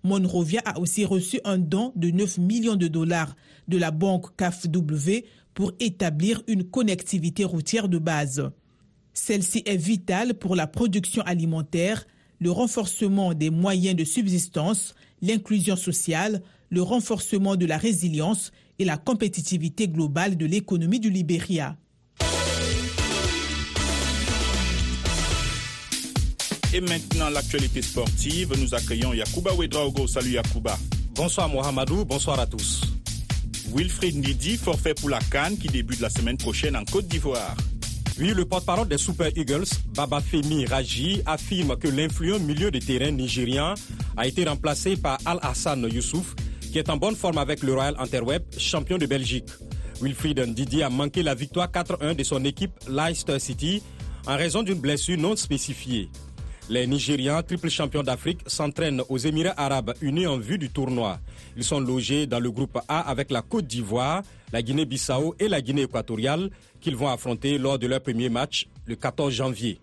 Monrovia 0.05 0.61
a 0.65 0.79
aussi 0.79 1.03
reçu 1.03 1.39
un 1.43 1.57
don 1.57 1.91
de 1.95 2.11
9 2.11 2.37
millions 2.37 2.75
de 2.75 2.87
dollars 2.87 3.35
de 3.67 3.77
la 3.77 3.91
banque 3.91 4.35
CAFW 4.37 5.25
pour 5.55 5.73
établir 5.79 6.43
une 6.47 6.63
connectivité 6.63 7.43
routière 7.43 7.89
de 7.89 7.97
base. 7.97 8.51
Celle-ci 9.13 9.63
est 9.65 9.77
vitale 9.77 10.35
pour 10.35 10.55
la 10.55 10.67
production 10.67 11.23
alimentaire, 11.23 12.05
le 12.39 12.51
renforcement 12.51 13.33
des 13.33 13.49
moyens 13.49 13.95
de 13.95 14.03
subsistance, 14.03 14.93
l'inclusion 15.21 15.75
sociale, 15.75 16.41
le 16.69 16.81
renforcement 16.81 17.55
de 17.55 17.65
la 17.65 17.77
résilience 17.77 18.51
et 18.77 18.85
la 18.85 18.97
compétitivité 18.97 19.87
globale 19.87 20.37
de 20.37 20.45
l'économie 20.45 20.99
du 20.99 21.09
Libéria. 21.09 21.77
Et 26.75 26.81
maintenant, 26.81 27.29
l'actualité 27.29 27.81
sportive. 27.81 28.53
Nous 28.59 28.75
accueillons 28.75 29.13
Yakuba 29.13 29.53
Ouedraogo. 29.53 30.07
Salut 30.07 30.31
Yakuba. 30.31 30.77
Bonsoir 31.15 31.47
Mohamedou, 31.47 32.03
bonsoir 32.03 32.37
à 32.37 32.45
tous. 32.45 32.81
Wilfried 33.73 34.17
Ndidi, 34.17 34.57
forfait 34.57 34.93
pour 34.93 35.09
la 35.09 35.19
Cannes 35.31 35.57
qui 35.57 35.69
débute 35.69 36.01
la 36.01 36.09
semaine 36.09 36.35
prochaine 36.35 36.75
en 36.75 36.83
Côte 36.83 37.07
d'Ivoire. 37.07 37.55
Oui, 38.19 38.33
le 38.35 38.43
porte-parole 38.43 38.89
des 38.89 38.97
Super 38.97 39.29
Eagles, 39.37 39.63
Baba 39.95 40.19
Femi 40.19 40.65
Raji, 40.65 41.21
affirme 41.25 41.77
que 41.77 41.87
l'influent 41.87 42.39
milieu 42.39 42.71
de 42.71 42.79
terrain 42.79 43.11
nigérian 43.11 43.75
a 44.17 44.27
été 44.27 44.43
remplacé 44.43 44.97
par 44.97 45.17
Al-Hassan 45.23 45.87
Youssouf, 45.89 46.35
qui 46.59 46.77
est 46.77 46.89
en 46.89 46.97
bonne 46.97 47.15
forme 47.15 47.37
avec 47.37 47.63
le 47.63 47.73
Royal 47.73 47.95
Antwerp, 47.97 48.43
champion 48.57 48.97
de 48.97 49.05
Belgique. 49.05 49.47
Wilfried 50.01 50.41
Ndidi 50.41 50.83
a 50.83 50.89
manqué 50.89 51.23
la 51.23 51.35
victoire 51.35 51.71
4-1 51.71 52.17
de 52.17 52.23
son 52.23 52.43
équipe 52.43 52.73
Leicester 52.89 53.39
City 53.39 53.81
en 54.27 54.35
raison 54.35 54.61
d'une 54.61 54.81
blessure 54.81 55.17
non 55.17 55.37
spécifiée. 55.37 56.09
Les 56.67 56.87
Nigérians, 56.87 57.43
triple 57.43 57.69
champions 57.69 58.01
d'Afrique, 58.01 58.39
s'entraînent 58.47 59.03
aux 59.07 59.19
Émirats 59.19 59.53
arabes 59.55 59.93
unis 60.01 60.25
en 60.25 60.39
vue 60.39 60.57
du 60.57 60.71
tournoi. 60.71 61.19
Ils 61.55 61.63
sont 61.63 61.79
logés 61.79 62.25
dans 62.25 62.39
le 62.39 62.49
groupe 62.49 62.79
A 62.87 63.01
avec 63.01 63.29
la 63.29 63.43
Côte 63.43 63.67
d'Ivoire, 63.67 64.23
la 64.51 64.63
Guinée-Bissau 64.63 65.35
et 65.37 65.47
la 65.47 65.61
Guinée 65.61 65.83
équatoriale 65.83 66.49
qu'ils 66.81 66.95
vont 66.95 67.07
affronter 67.07 67.59
lors 67.59 67.77
de 67.77 67.85
leur 67.85 68.01
premier 68.01 68.29
match 68.29 68.67
le 68.87 68.95
14 68.95 69.31
janvier. 69.31 69.79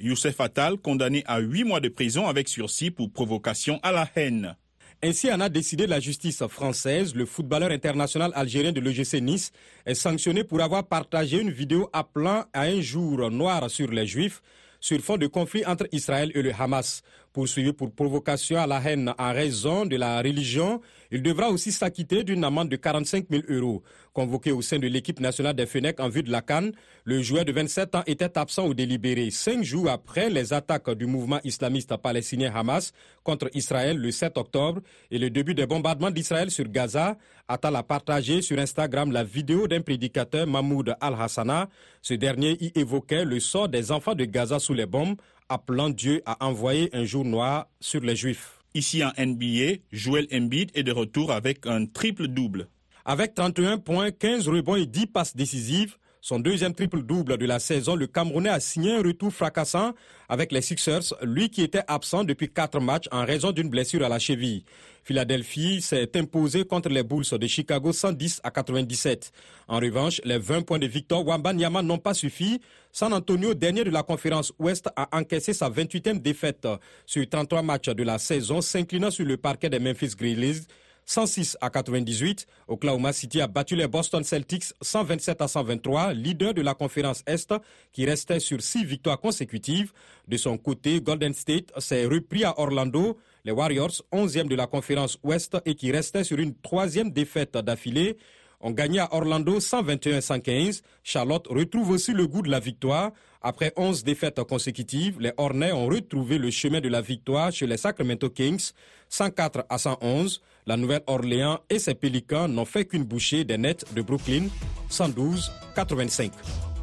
Youssef 0.00 0.40
Attal, 0.40 0.76
condamné 0.76 1.22
à 1.26 1.38
huit 1.38 1.62
mois 1.62 1.78
de 1.78 1.88
prison 1.88 2.26
avec 2.26 2.48
sursis 2.48 2.90
pour 2.90 3.12
provocation 3.12 3.78
à 3.84 3.92
la 3.92 4.08
haine. 4.16 4.56
Ainsi 5.04 5.30
en 5.30 5.38
a 5.38 5.48
décidé 5.48 5.86
la 5.86 6.00
justice 6.00 6.44
française. 6.48 7.14
Le 7.14 7.26
footballeur 7.26 7.70
international 7.70 8.32
algérien 8.34 8.72
de 8.72 8.80
l'OGC 8.80 9.20
Nice 9.20 9.52
est 9.86 9.94
sanctionné 9.94 10.42
pour 10.42 10.60
avoir 10.62 10.82
partagé 10.84 11.40
une 11.40 11.50
vidéo 11.50 11.90
appelant 11.92 12.44
à 12.52 12.62
un 12.62 12.80
jour 12.80 13.30
noir 13.30 13.70
sur 13.70 13.90
les 13.92 14.06
juifs 14.06 14.42
sur 14.84 15.00
fond 15.00 15.16
de 15.16 15.26
conflit 15.26 15.64
entre 15.64 15.88
Israël 15.92 16.30
et 16.34 16.42
le 16.42 16.52
Hamas. 16.52 17.00
Poursuivi 17.32 17.72
pour 17.72 17.90
provocation 17.90 18.58
à 18.58 18.66
la 18.66 18.82
haine 18.84 19.14
en 19.18 19.32
raison 19.32 19.86
de 19.86 19.96
la 19.96 20.18
religion, 20.18 20.82
il 21.14 21.22
devra 21.22 21.48
aussi 21.48 21.70
s'acquitter 21.70 22.24
d'une 22.24 22.42
amende 22.42 22.68
de 22.68 22.74
45 22.74 23.26
000 23.30 23.44
euros. 23.48 23.84
Convoqué 24.12 24.50
au 24.50 24.62
sein 24.62 24.80
de 24.80 24.88
l'équipe 24.88 25.20
nationale 25.20 25.54
des 25.54 25.64
Fenech 25.64 26.00
en 26.00 26.08
vue 26.08 26.24
de 26.24 26.32
la 26.32 26.42
Cannes, 26.42 26.72
le 27.04 27.22
joueur 27.22 27.44
de 27.44 27.52
27 27.52 27.94
ans 27.94 28.02
était 28.08 28.36
absent 28.36 28.66
au 28.66 28.74
délibéré 28.74 29.30
cinq 29.30 29.62
jours 29.62 29.88
après 29.88 30.28
les 30.28 30.52
attaques 30.52 30.90
du 30.90 31.06
mouvement 31.06 31.38
islamiste 31.44 31.96
palestinien 31.98 32.52
Hamas 32.52 32.92
contre 33.22 33.48
Israël 33.54 33.96
le 33.96 34.10
7 34.10 34.36
octobre 34.38 34.80
et 35.12 35.18
le 35.18 35.30
début 35.30 35.54
des 35.54 35.66
bombardements 35.66 36.10
d'Israël 36.10 36.50
sur 36.50 36.68
Gaza. 36.68 37.16
Attal 37.46 37.76
a 37.76 37.84
partagé 37.84 38.42
sur 38.42 38.58
Instagram 38.58 39.12
la 39.12 39.22
vidéo 39.22 39.68
d'un 39.68 39.82
prédicateur 39.82 40.48
Mahmoud 40.48 40.96
Al-Hassana. 41.00 41.68
Ce 42.02 42.14
dernier 42.14 42.56
y 42.60 42.72
évoquait 42.74 43.24
le 43.24 43.38
sort 43.38 43.68
des 43.68 43.92
enfants 43.92 44.16
de 44.16 44.24
Gaza 44.24 44.58
sous 44.58 44.74
les 44.74 44.86
bombes, 44.86 45.14
appelant 45.48 45.90
Dieu 45.90 46.22
à 46.26 46.44
envoyer 46.44 46.90
un 46.92 47.04
jour 47.04 47.24
noir 47.24 47.68
sur 47.78 48.00
les 48.00 48.16
Juifs. 48.16 48.63
Ici 48.76 49.04
en 49.04 49.12
NBA, 49.16 49.82
Joel 49.92 50.26
Embiid 50.32 50.72
est 50.74 50.82
de 50.82 50.90
retour 50.90 51.30
avec 51.30 51.64
un 51.64 51.86
triple-double. 51.86 52.66
Avec 53.04 53.36
31 53.36 53.78
points, 53.78 54.10
15 54.10 54.48
rebonds 54.48 54.74
et 54.74 54.86
10 54.86 55.06
passes 55.06 55.36
décisives, 55.36 55.96
son 56.24 56.38
deuxième 56.38 56.72
triple-double 56.72 57.36
de 57.36 57.44
la 57.44 57.58
saison, 57.58 57.96
le 57.96 58.06
Camerounais 58.06 58.48
a 58.48 58.58
signé 58.58 58.94
un 58.94 59.02
retour 59.02 59.30
fracassant 59.30 59.92
avec 60.26 60.52
les 60.52 60.62
Sixers, 60.62 61.12
lui 61.20 61.50
qui 61.50 61.60
était 61.60 61.82
absent 61.86 62.24
depuis 62.24 62.50
quatre 62.50 62.80
matchs 62.80 63.08
en 63.12 63.26
raison 63.26 63.52
d'une 63.52 63.68
blessure 63.68 64.02
à 64.02 64.08
la 64.08 64.18
cheville. 64.18 64.64
Philadelphie 65.02 65.82
s'est 65.82 66.16
imposé 66.16 66.64
contre 66.64 66.88
les 66.88 67.02
Bulls 67.02 67.26
de 67.30 67.46
Chicago 67.46 67.92
110 67.92 68.40
à 68.42 68.50
97. 68.50 69.32
En 69.68 69.78
revanche, 69.78 70.22
les 70.24 70.38
20 70.38 70.62
points 70.62 70.78
de 70.78 70.86
Victor 70.86 71.26
Wambanyama 71.26 71.82
n'ont 71.82 71.98
pas 71.98 72.14
suffi. 72.14 72.58
San 72.90 73.12
Antonio, 73.12 73.52
dernier 73.52 73.84
de 73.84 73.90
la 73.90 74.02
conférence 74.02 74.50
Ouest, 74.58 74.88
a 74.96 75.14
encaissé 75.14 75.52
sa 75.52 75.68
28e 75.68 76.22
défaite 76.22 76.66
sur 77.04 77.28
33 77.28 77.60
matchs 77.60 77.90
de 77.90 78.02
la 78.02 78.16
saison, 78.16 78.62
s'inclinant 78.62 79.10
sur 79.10 79.26
le 79.26 79.36
parquet 79.36 79.68
des 79.68 79.78
Memphis 79.78 80.14
Grizzlies 80.16 80.62
106 81.06 81.56
à 81.60 81.70
98. 81.70 82.46
Oklahoma 82.68 83.12
City 83.12 83.40
a 83.40 83.46
battu 83.46 83.76
les 83.76 83.86
Boston 83.86 84.24
Celtics 84.24 84.72
127 84.80 85.40
à 85.40 85.48
123, 85.48 86.14
leader 86.14 86.54
de 86.54 86.62
la 86.62 86.74
conférence 86.74 87.22
Est, 87.26 87.54
qui 87.92 88.06
restait 88.06 88.40
sur 88.40 88.60
six 88.62 88.84
victoires 88.84 89.20
consécutives. 89.20 89.92
De 90.28 90.36
son 90.36 90.56
côté, 90.56 91.00
Golden 91.00 91.34
State 91.34 91.72
s'est 91.78 92.06
repris 92.06 92.44
à 92.44 92.58
Orlando. 92.58 93.18
Les 93.44 93.52
Warriors, 93.52 94.02
11e 94.12 94.48
de 94.48 94.54
la 94.54 94.66
conférence 94.66 95.18
Ouest 95.22 95.56
et 95.66 95.74
qui 95.74 95.92
restaient 95.92 96.24
sur 96.24 96.38
une 96.38 96.54
troisième 96.54 97.10
défaite 97.10 97.52
d'affilée, 97.58 98.16
ont 98.60 98.70
gagné 98.70 99.00
à 99.00 99.12
Orlando 99.12 99.60
121 99.60 100.22
115. 100.22 100.82
Charlotte 101.02 101.46
retrouve 101.48 101.90
aussi 101.90 102.12
le 102.12 102.26
goût 102.26 102.40
de 102.40 102.50
la 102.50 102.60
victoire 102.60 103.12
Après 103.42 103.74
11 103.76 104.04
défaites 104.04 104.42
consécutives, 104.44 105.20
les 105.20 105.32
Hornets 105.36 105.72
ont 105.72 105.86
retrouvé 105.86 106.38
le 106.38 106.50
chemin 106.50 106.80
de 106.80 106.88
la 106.88 107.02
victoire 107.02 107.52
chez 107.52 107.66
les 107.66 107.76
Sacramento 107.76 108.30
Kings, 108.30 108.70
104 109.10 109.66
à 109.68 109.76
111. 109.76 110.40
La 110.66 110.76
Nouvelle-Orléans 110.76 111.60
et 111.68 111.78
ses 111.78 111.94
Pélicans 111.94 112.48
n'ont 112.48 112.64
fait 112.64 112.86
qu'une 112.86 113.04
bouchée 113.04 113.44
des 113.44 113.58
Nets 113.58 113.84
de 113.94 114.00
Brooklyn, 114.00 114.44
112-85. 114.90 116.30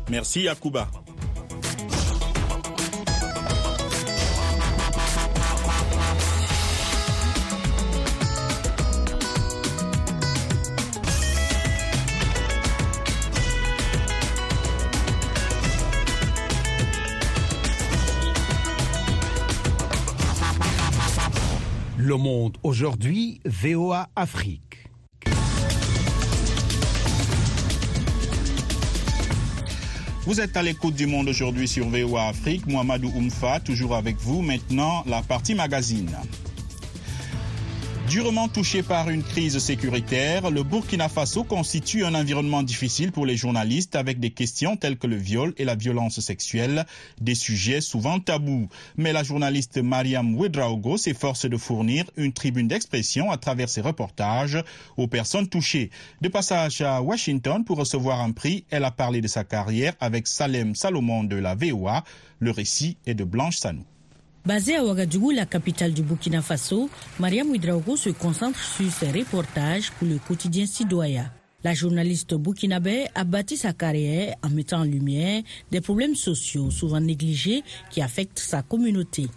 Merci 0.10 0.48
Akuba. 0.48 0.90
Le 22.04 22.18
Monde 22.18 22.58
aujourd'hui, 22.64 23.42
VOA 23.46 24.10
Afrique. 24.16 24.88
Vous 30.24 30.42
êtes 30.42 30.58
à 30.58 30.64
l'écoute 30.64 30.96
du 30.96 31.06
monde 31.06 31.30
aujourd'hui 31.30 31.68
sur 31.68 31.88
VOA 31.90 32.30
Afrique. 32.30 32.66
Mohamedou 32.66 33.12
Oumfa, 33.16 33.60
toujours 33.60 33.96
avec 33.96 34.16
vous. 34.18 34.42
Maintenant, 34.42 35.04
la 35.06 35.22
partie 35.22 35.54
magazine. 35.54 36.10
Durement 38.12 38.50
touché 38.50 38.84
par 38.84 39.10
une 39.10 39.24
crise 39.24 39.58
sécuritaire, 39.60 40.52
le 40.52 40.64
Burkina 40.64 41.08
Faso 41.08 41.46
constitue 41.46 42.04
un 42.04 42.14
environnement 42.14 42.62
difficile 42.62 43.14
pour 43.14 43.26
les 43.26 43.38
journalistes 43.38 43.96
avec 43.96 44.20
des 44.20 44.32
questions 44.32 44.76
telles 44.76 44.98
que 44.98 45.08
le 45.08 45.16
viol 45.16 45.54
et 45.56 45.64
la 45.64 45.76
violence 45.76 46.20
sexuelle, 46.20 46.86
des 47.22 47.36
sujets 47.36 47.80
souvent 47.80 48.20
tabous. 48.20 48.68
Mais 48.98 49.14
la 49.14 49.24
journaliste 49.24 49.78
Mariam 49.78 50.36
Ouedraogo 50.36 50.98
s'efforce 50.98 51.46
de 51.46 51.56
fournir 51.56 52.04
une 52.18 52.34
tribune 52.34 52.68
d'expression 52.68 53.32
à 53.32 53.38
travers 53.38 53.70
ses 53.70 53.80
reportages 53.80 54.62
aux 54.98 55.08
personnes 55.08 55.48
touchées. 55.48 55.90
De 56.20 56.28
passage 56.28 56.82
à 56.82 57.02
Washington 57.02 57.64
pour 57.64 57.78
recevoir 57.78 58.20
un 58.20 58.34
prix, 58.34 58.66
elle 58.72 58.84
a 58.84 58.92
parlé 58.92 59.22
de 59.22 59.30
sa 59.30 59.46
carrière 59.46 59.94
avec 60.02 60.28
Salem 60.28 60.76
Salomon 60.76 61.24
de 61.24 61.38
la 61.38 61.56
VOA. 61.56 62.04
Le 62.40 62.52
récit 62.52 62.98
est 63.06 63.16
de 63.16 63.24
Blanche 63.24 63.56
Sanou. 63.56 63.86
Basée 64.44 64.76
à 64.76 64.84
Ouagadougou, 64.84 65.30
la 65.30 65.46
capitale 65.46 65.94
du 65.94 66.02
Burkina 66.02 66.42
Faso, 66.42 66.90
Mariam 67.20 67.52
Ouidraogo 67.52 67.96
se 67.96 68.10
concentre 68.10 68.58
sur 68.58 68.92
ses 68.92 69.12
reportages 69.12 69.92
pour 69.92 70.08
le 70.08 70.18
quotidien 70.18 70.66
Sidoya. 70.66 71.26
La 71.64 71.76
journaliste 71.76 72.34
burkinabé 72.34 73.06
a 73.14 73.24
bâti 73.24 73.56
sa 73.56 73.72
carrière 73.72 74.36
en 74.42 74.50
mettant 74.50 74.80
en 74.80 74.84
lumière 74.84 75.44
des 75.70 75.80
problèmes 75.80 76.16
sociaux 76.16 76.72
souvent 76.72 77.00
négligés 77.00 77.64
qui 77.92 78.02
affectent 78.02 78.40
sa 78.40 78.64
communauté. 78.64 79.28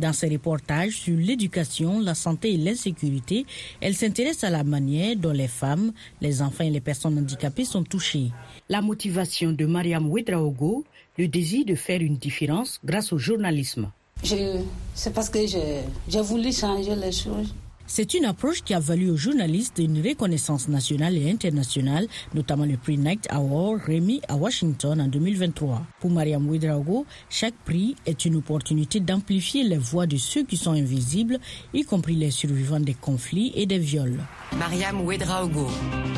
Dans 0.00 0.12
ses 0.12 0.28
reportages 0.28 0.94
sur 0.94 1.16
l'éducation, 1.16 2.00
la 2.00 2.16
santé 2.16 2.54
et 2.54 2.56
l'insécurité, 2.56 3.46
elle 3.80 3.94
s'intéresse 3.94 4.42
à 4.42 4.50
la 4.50 4.64
manière 4.64 5.14
dont 5.14 5.30
les 5.30 5.46
femmes, 5.46 5.92
les 6.20 6.42
enfants 6.42 6.64
et 6.64 6.70
les 6.70 6.80
personnes 6.80 7.16
handicapées 7.18 7.64
sont 7.64 7.84
touchées. 7.84 8.32
La 8.68 8.82
motivation 8.82 9.52
de 9.52 9.64
Mariam 9.66 10.10
Ouedraogo, 10.10 10.84
le 11.18 11.28
désir 11.28 11.64
de 11.66 11.76
faire 11.76 12.00
une 12.00 12.16
différence 12.16 12.80
grâce 12.84 13.12
au 13.12 13.18
journalisme. 13.18 13.92
C'est 14.22 15.12
parce 15.14 15.30
que 15.30 15.38
j'ai 15.46 16.20
voulu 16.20 16.52
changer 16.52 16.94
les 16.94 17.12
choses. 17.12 17.54
C'est 17.92 18.14
une 18.14 18.24
approche 18.24 18.62
qui 18.62 18.72
a 18.72 18.78
valu 18.78 19.10
aux 19.10 19.16
journalistes 19.16 19.78
une 19.78 20.00
reconnaissance 20.00 20.68
nationale 20.68 21.16
et 21.16 21.28
internationale, 21.28 22.06
notamment 22.34 22.64
le 22.64 22.76
prix 22.76 22.96
Night 22.96 23.26
Award 23.30 23.80
remis 23.84 24.20
à 24.28 24.36
Washington 24.36 25.00
en 25.00 25.08
2023. 25.08 25.82
Pour 25.98 26.10
Mariam 26.10 26.48
Ouedraogo, 26.48 27.04
chaque 27.28 27.56
prix 27.64 27.96
est 28.06 28.24
une 28.24 28.36
opportunité 28.36 29.00
d'amplifier 29.00 29.64
les 29.64 29.76
voix 29.76 30.06
de 30.06 30.16
ceux 30.18 30.44
qui 30.44 30.56
sont 30.56 30.70
invisibles, 30.70 31.40
y 31.74 31.82
compris 31.82 32.14
les 32.14 32.30
survivants 32.30 32.78
des 32.78 32.94
conflits 32.94 33.50
et 33.56 33.66
des 33.66 33.78
viols. 33.78 34.20
Mariam 34.56 35.00
Ouedraogo, 35.00 35.66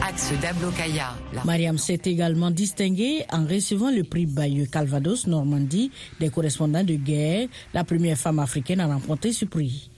axe 0.07 0.35
d'Ablokaya. 0.43 1.15
Mariam 1.47 1.79
s'est 1.79 2.03
également 2.05 2.51
distinguée 2.51 3.25
en 3.33 3.47
recevant 3.47 3.91
le 3.91 4.05
prix 4.05 4.27
Bayeux 4.27 4.67
Calvados 4.67 5.27
Normandie 5.27 5.91
des 6.21 6.29
correspondants 6.29 6.85
de 6.85 6.97
guerre, 6.97 7.49
la 7.73 7.83
première 7.83 8.19
femme 8.19 8.41
africaine 8.41 8.81
à 8.81 8.87
remporter 8.89 9.33
ce 9.33 9.47
prix. 9.47 9.89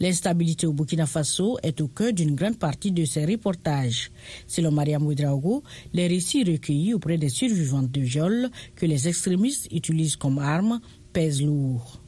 L'instabilité 0.00 0.66
au 0.66 0.72
Burkina 0.72 1.04
Faso 1.04 1.58
est 1.62 1.78
au 1.82 1.88
cœur 1.88 2.14
d'une 2.14 2.34
grande 2.34 2.56
partie 2.58 2.90
de 2.90 3.04
ses 3.04 3.26
reportages. 3.26 4.10
Selon 4.46 4.72
Mariam 4.72 5.06
Ouedraogo, 5.06 5.62
les 5.92 6.06
récits 6.06 6.42
recueillis 6.42 6.94
auprès 6.94 7.18
des 7.18 7.28
survivantes 7.28 7.90
de 7.90 8.00
viols 8.00 8.50
que 8.74 8.86
les 8.86 9.08
extrémistes 9.08 9.68
utilisent 9.70 10.16
comme 10.16 10.38
armes 10.38 10.80
pèsent 11.12 11.42
lourd. 11.42 12.00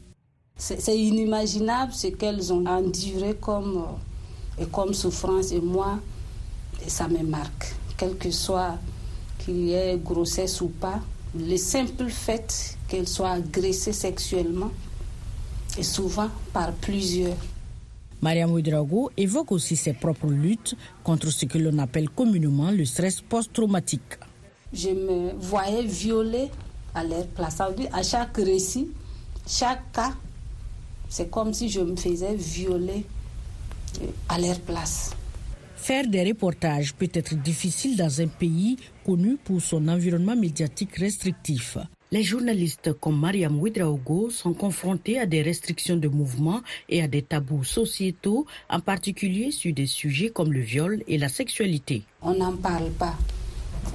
C'est 0.56 0.96
inimaginable 0.96 1.92
ce 1.92 2.06
qu'elles 2.06 2.50
ont 2.50 2.64
enduré 2.64 3.34
comme, 3.38 3.84
et 4.58 4.66
comme 4.66 4.94
souffrance 4.94 5.52
et 5.52 5.60
moi, 5.60 6.00
ça 6.86 7.08
me 7.08 7.22
marque. 7.22 7.74
Quel 7.98 8.16
que 8.16 8.30
soit 8.30 8.78
qu'il 9.38 9.66
y 9.66 9.72
ait 9.72 9.98
grossesse 10.02 10.62
ou 10.62 10.68
pas, 10.68 11.00
le 11.38 11.58
simple 11.58 12.08
fait 12.08 12.78
qu'elles 12.88 13.08
soient 13.08 13.32
agressées 13.32 13.92
sexuellement 13.92 14.70
et 15.76 15.82
souvent 15.82 16.28
par 16.54 16.72
plusieurs 16.72 17.36
Mariam 18.22 18.52
Ouedraogo 18.52 19.10
évoque 19.16 19.50
aussi 19.50 19.74
ses 19.74 19.92
propres 19.94 20.28
luttes 20.28 20.76
contre 21.02 21.30
ce 21.30 21.44
que 21.44 21.58
l'on 21.58 21.76
appelle 21.78 22.08
communément 22.08 22.70
le 22.70 22.84
stress 22.84 23.20
post-traumatique. 23.20 24.16
Je 24.72 24.90
me 24.90 25.32
voyais 25.38 25.82
violée 25.84 26.48
à 26.94 27.02
leur 27.02 27.26
place. 27.26 27.60
À 27.92 28.02
chaque 28.04 28.36
récit, 28.36 28.88
chaque 29.46 29.90
cas, 29.92 30.12
c'est 31.08 31.28
comme 31.30 31.52
si 31.52 31.68
je 31.68 31.80
me 31.80 31.96
faisais 31.96 32.34
violer 32.36 33.04
à 34.28 34.38
leur 34.38 34.60
place. 34.60 35.10
Faire 35.76 36.06
des 36.06 36.22
reportages 36.22 36.94
peut 36.94 37.10
être 37.12 37.34
difficile 37.34 37.96
dans 37.96 38.20
un 38.20 38.28
pays 38.28 38.76
connu 39.04 39.36
pour 39.36 39.60
son 39.60 39.88
environnement 39.88 40.36
médiatique 40.36 40.94
restrictif. 40.96 41.76
Les 42.12 42.22
journalistes 42.22 42.92
comme 43.00 43.18
Mariam 43.18 43.58
Ouedraogo 43.58 44.28
sont 44.28 44.52
confrontés 44.52 45.18
à 45.18 45.24
des 45.24 45.40
restrictions 45.40 45.96
de 45.96 46.08
mouvement 46.08 46.60
et 46.90 47.02
à 47.02 47.08
des 47.08 47.22
tabous 47.22 47.64
sociétaux, 47.64 48.44
en 48.68 48.80
particulier 48.80 49.50
sur 49.50 49.72
des 49.72 49.86
sujets 49.86 50.28
comme 50.28 50.52
le 50.52 50.60
viol 50.60 51.02
et 51.08 51.16
la 51.16 51.30
sexualité. 51.30 52.02
On 52.20 52.34
n'en 52.34 52.54
parle 52.54 52.90
pas. 52.90 53.14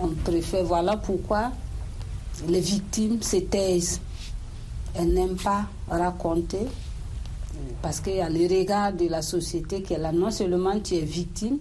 On 0.01 0.07
préfère, 0.07 0.63
voilà 0.63 0.97
pourquoi 0.97 1.51
les 2.49 2.59
victimes 2.59 3.21
se 3.21 3.37
taisent. 3.37 4.01
Elles 4.95 5.13
n'aiment 5.13 5.37
pas 5.37 5.67
raconter 5.87 6.65
parce 7.83 7.99
qu'il 7.99 8.15
y 8.15 8.21
a 8.21 8.29
le 8.31 8.47
regard 8.47 8.93
de 8.93 9.07
la 9.07 9.21
société 9.21 9.83
qui 9.83 9.93
est 9.93 9.99
là. 9.99 10.11
Non 10.11 10.31
seulement 10.31 10.79
tu 10.79 10.95
es 10.95 11.01
victime, 11.01 11.59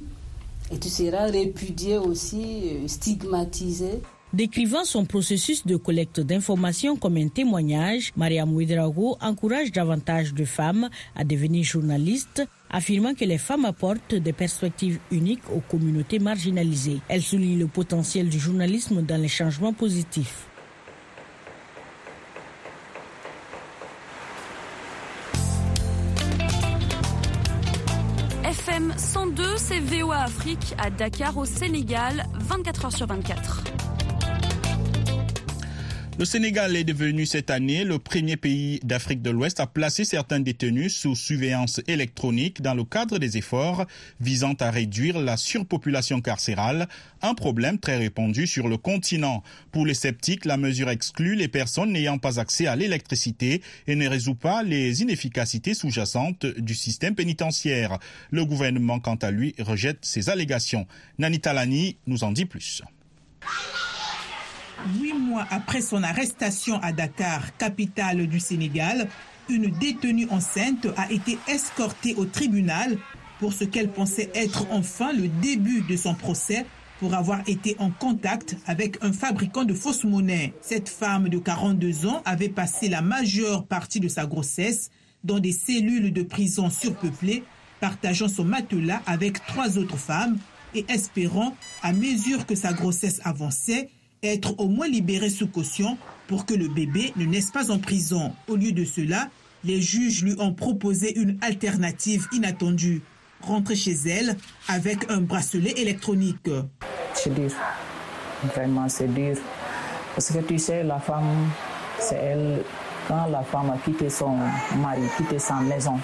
et 0.72 0.78
tu 0.78 0.88
seras 0.88 1.26
répudié 1.26 1.98
aussi, 1.98 2.88
stigmatisé. 2.88 4.00
Décrivant 4.36 4.84
son 4.84 5.06
processus 5.06 5.64
de 5.66 5.76
collecte 5.76 6.20
d'informations 6.20 6.96
comme 6.96 7.16
un 7.16 7.28
témoignage, 7.28 8.12
Mariam 8.18 8.52
Ouedraogo 8.54 9.16
encourage 9.22 9.72
davantage 9.72 10.34
de 10.34 10.44
femmes 10.44 10.90
à 11.14 11.24
devenir 11.24 11.64
journalistes, 11.64 12.42
affirmant 12.68 13.14
que 13.14 13.24
les 13.24 13.38
femmes 13.38 13.64
apportent 13.64 14.14
des 14.14 14.34
perspectives 14.34 14.98
uniques 15.10 15.48
aux 15.50 15.60
communautés 15.60 16.18
marginalisées. 16.18 17.00
Elle 17.08 17.22
souligne 17.22 17.58
le 17.58 17.66
potentiel 17.66 18.28
du 18.28 18.38
journalisme 18.38 19.00
dans 19.00 19.16
les 19.18 19.28
changements 19.28 19.72
positifs. 19.72 20.46
FM 28.44 28.92
102, 28.98 29.56
c'est 29.56 29.80
VOA 29.80 30.18
Afrique 30.24 30.74
à 30.76 30.90
Dakar 30.90 31.38
au 31.38 31.46
Sénégal, 31.46 32.26
24 32.34 32.88
h 32.88 32.96
sur 32.98 33.06
24. 33.06 33.85
Le 36.18 36.24
Sénégal 36.24 36.74
est 36.76 36.84
devenu 36.84 37.26
cette 37.26 37.50
année 37.50 37.84
le 37.84 37.98
premier 37.98 38.38
pays 38.38 38.80
d'Afrique 38.82 39.20
de 39.20 39.28
l'Ouest 39.28 39.60
à 39.60 39.66
placer 39.66 40.06
certains 40.06 40.40
détenus 40.40 40.96
sous 40.96 41.14
surveillance 41.14 41.82
électronique 41.88 42.62
dans 42.62 42.72
le 42.72 42.84
cadre 42.84 43.18
des 43.18 43.36
efforts 43.36 43.84
visant 44.18 44.54
à 44.60 44.70
réduire 44.70 45.18
la 45.20 45.36
surpopulation 45.36 46.22
carcérale, 46.22 46.88
un 47.20 47.34
problème 47.34 47.78
très 47.78 47.98
répandu 47.98 48.46
sur 48.46 48.66
le 48.66 48.78
continent. 48.78 49.42
Pour 49.72 49.84
les 49.84 49.92
sceptiques, 49.92 50.46
la 50.46 50.56
mesure 50.56 50.88
exclut 50.88 51.34
les 51.34 51.48
personnes 51.48 51.92
n'ayant 51.92 52.16
pas 52.16 52.40
accès 52.40 52.66
à 52.66 52.76
l'électricité 52.76 53.60
et 53.86 53.94
ne 53.94 54.08
résout 54.08 54.34
pas 54.34 54.62
les 54.62 55.02
inefficacités 55.02 55.74
sous-jacentes 55.74 56.46
du 56.46 56.74
système 56.74 57.14
pénitentiaire. 57.14 57.98
Le 58.30 58.46
gouvernement, 58.46 59.00
quant 59.00 59.16
à 59.16 59.30
lui, 59.30 59.54
rejette 59.58 59.98
ces 60.00 60.30
allégations. 60.30 60.86
Nani 61.18 61.40
Talani 61.40 61.98
nous 62.06 62.24
en 62.24 62.32
dit 62.32 62.46
plus. 62.46 62.80
Huit 64.84 65.14
mois 65.14 65.46
après 65.50 65.80
son 65.80 66.02
arrestation 66.02 66.78
à 66.82 66.92
Dakar, 66.92 67.56
capitale 67.56 68.26
du 68.26 68.38
Sénégal, 68.38 69.08
une 69.48 69.70
détenue 69.78 70.28
enceinte 70.30 70.86
a 70.96 71.10
été 71.10 71.38
escortée 71.48 72.14
au 72.14 72.24
tribunal 72.24 72.98
pour 73.40 73.52
ce 73.52 73.64
qu'elle 73.64 73.90
pensait 73.90 74.30
être 74.34 74.66
enfin 74.70 75.12
le 75.12 75.28
début 75.28 75.82
de 75.82 75.96
son 75.96 76.14
procès 76.14 76.66
pour 77.00 77.14
avoir 77.14 77.40
été 77.48 77.76
en 77.78 77.90
contact 77.90 78.56
avec 78.66 79.02
un 79.02 79.12
fabricant 79.12 79.64
de 79.64 79.74
fausses 79.74 80.04
monnaies. 80.04 80.54
Cette 80.60 80.88
femme 80.88 81.28
de 81.28 81.38
42 81.38 82.06
ans 82.06 82.22
avait 82.24 82.48
passé 82.48 82.88
la 82.88 83.02
majeure 83.02 83.66
partie 83.66 84.00
de 84.00 84.08
sa 84.08 84.26
grossesse 84.26 84.90
dans 85.24 85.38
des 85.38 85.52
cellules 85.52 86.12
de 86.12 86.22
prison 86.22 86.70
surpeuplées, 86.70 87.44
partageant 87.80 88.28
son 88.28 88.44
matelas 88.44 89.02
avec 89.06 89.44
trois 89.46 89.78
autres 89.78 89.98
femmes 89.98 90.38
et 90.74 90.84
espérant, 90.88 91.54
à 91.82 91.92
mesure 91.92 92.46
que 92.46 92.54
sa 92.54 92.72
grossesse 92.72 93.20
avançait, 93.24 93.90
être 94.22 94.58
au 94.58 94.68
moins 94.68 94.88
libérée 94.88 95.30
sous 95.30 95.46
caution 95.46 95.96
pour 96.26 96.46
que 96.46 96.54
le 96.54 96.68
bébé 96.68 97.12
ne 97.16 97.24
naisse 97.24 97.50
pas 97.50 97.70
en 97.70 97.78
prison. 97.78 98.32
Au 98.48 98.56
lieu 98.56 98.72
de 98.72 98.84
cela, 98.84 99.28
les 99.64 99.80
juges 99.80 100.22
lui 100.22 100.34
ont 100.38 100.52
proposé 100.52 101.18
une 101.18 101.38
alternative 101.42 102.26
inattendue 102.32 103.02
rentrer 103.42 103.76
chez 103.76 103.94
elle 104.06 104.36
avec 104.68 105.10
un 105.10 105.20
bracelet 105.20 105.72
électronique. 105.76 106.50
C'est 107.14 107.34
dur. 107.34 107.50
Vraiment, 108.54 108.88
c'est 108.88 109.12
dur. 109.12 109.36
Parce 110.14 110.30
que 110.32 110.38
tu 110.38 110.58
sais, 110.58 110.82
la 110.82 110.98
femme, 110.98 111.48
c'est 111.98 112.16
elle. 112.16 112.62
Quand 113.08 113.26
la 113.26 113.44
femme 113.44 113.70
a 113.70 113.78
quitté 113.78 114.10
son 114.10 114.36
mari, 114.78 115.02
quitté 115.16 115.38
sa 115.38 115.60
maison 115.60 115.94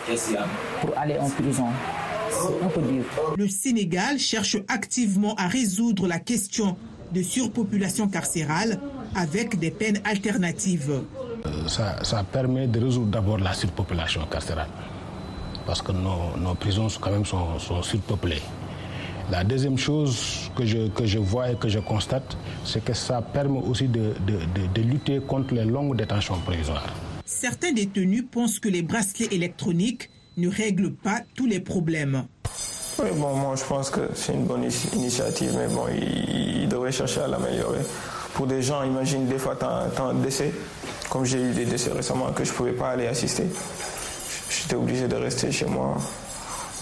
pour 0.80 0.96
aller 0.96 1.18
en 1.18 1.28
prison, 1.28 1.66
c'est 2.30 2.64
un 2.64 2.68
peu 2.68 2.80
dur. 2.82 3.04
Le 3.36 3.48
Sénégal 3.48 4.20
cherche 4.20 4.56
activement 4.68 5.34
à 5.34 5.48
résoudre 5.48 6.06
la 6.06 6.20
question 6.20 6.76
de 7.12 7.22
surpopulation 7.22 8.08
carcérale 8.08 8.80
avec 9.14 9.58
des 9.58 9.70
peines 9.70 10.00
alternatives. 10.04 11.02
Ça, 11.68 12.02
ça 12.04 12.24
permet 12.24 12.66
de 12.66 12.80
résoudre 12.80 13.10
d'abord 13.10 13.38
la 13.38 13.52
surpopulation 13.52 14.22
carcérale 14.26 14.68
parce 15.66 15.82
que 15.82 15.92
nos, 15.92 16.36
nos 16.38 16.54
prisons 16.54 16.88
quand 17.00 17.10
même 17.10 17.24
sont, 17.24 17.58
sont, 17.58 17.82
surpeuplées. 17.82 18.42
La 19.30 19.44
deuxième 19.44 19.78
chose 19.78 20.50
que 20.56 20.64
je, 20.66 20.88
que 20.88 21.06
je 21.06 21.18
vois 21.18 21.50
et 21.50 21.56
que 21.56 21.68
je 21.68 21.78
constate, 21.78 22.36
c'est 22.64 22.84
que 22.84 22.92
ça 22.92 23.22
permet 23.22 23.60
aussi 23.60 23.88
de, 23.88 24.14
de, 24.26 24.32
de, 24.32 24.66
de, 24.74 24.82
lutter 24.82 25.20
contre 25.20 25.54
les 25.54 25.64
longues 25.64 25.96
détentions 25.96 26.38
provisoires. 26.40 26.84
Certains 27.24 27.72
détenus 27.72 28.24
pensent 28.30 28.58
que 28.58 28.68
les 28.68 28.82
bracelets 28.82 29.28
électroniques 29.32 30.10
ne 30.36 30.48
règlent 30.48 30.92
pas 30.92 31.20
tous 31.34 31.46
les 31.46 31.60
problèmes. 31.60 32.24
Oui, 33.02 33.10
bon, 33.14 33.34
moi 33.34 33.54
je 33.56 33.64
pense 33.64 33.90
que 33.90 34.00
c'est 34.14 34.32
une 34.32 34.44
bonne 34.44 34.64
initiative, 34.94 35.54
mais 35.56 35.66
bon, 35.66 35.86
il, 35.88 36.62
il 36.62 36.68
devrait 36.68 36.92
chercher 36.92 37.20
à 37.22 37.28
l'améliorer. 37.28 37.80
Pour 38.34 38.46
des 38.46 38.62
gens, 38.62 38.82
imagine 38.82 39.26
des 39.26 39.38
fois, 39.38 39.56
tu 39.56 39.64
as, 39.64 40.02
un 40.02 40.14
décès, 40.14 40.52
comme 41.10 41.24
j'ai 41.24 41.38
eu 41.38 41.52
des 41.52 41.64
décès 41.66 41.90
récemment 41.92 42.32
que 42.32 42.44
je 42.44 42.50
ne 42.50 42.56
pouvais 42.56 42.72
pas 42.72 42.90
aller 42.90 43.06
assister 43.06 43.46
j'étais 44.62 44.76
obligé 44.76 45.08
de 45.08 45.16
rester 45.16 45.50
chez 45.50 45.66
moi, 45.66 45.96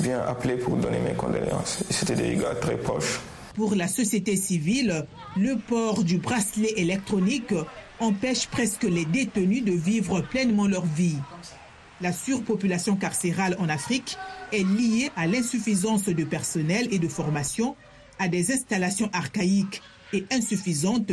bien 0.00 0.20
appelé 0.20 0.56
pour 0.56 0.76
donner 0.76 0.98
mes 0.98 1.14
condoléances. 1.14 1.82
C'était 1.90 2.14
des 2.14 2.36
gars 2.36 2.54
très 2.54 2.76
proches. 2.76 3.20
Pour 3.54 3.74
la 3.74 3.88
société 3.88 4.36
civile, 4.36 5.06
le 5.36 5.56
port 5.56 6.04
du 6.04 6.18
bracelet 6.18 6.72
électronique 6.76 7.54
empêche 7.98 8.46
presque 8.46 8.84
les 8.84 9.04
détenus 9.04 9.64
de 9.64 9.72
vivre 9.72 10.20
pleinement 10.20 10.66
leur 10.66 10.84
vie. 10.84 11.18
La 12.00 12.12
surpopulation 12.12 12.96
carcérale 12.96 13.56
en 13.58 13.68
Afrique 13.68 14.16
est 14.52 14.64
liée 14.64 15.10
à 15.16 15.26
l'insuffisance 15.26 16.06
de 16.06 16.24
personnel 16.24 16.88
et 16.90 16.98
de 16.98 17.08
formation, 17.08 17.76
à 18.18 18.28
des 18.28 18.52
installations 18.52 19.10
archaïques 19.12 19.82
et 20.14 20.24
insuffisantes, 20.30 21.12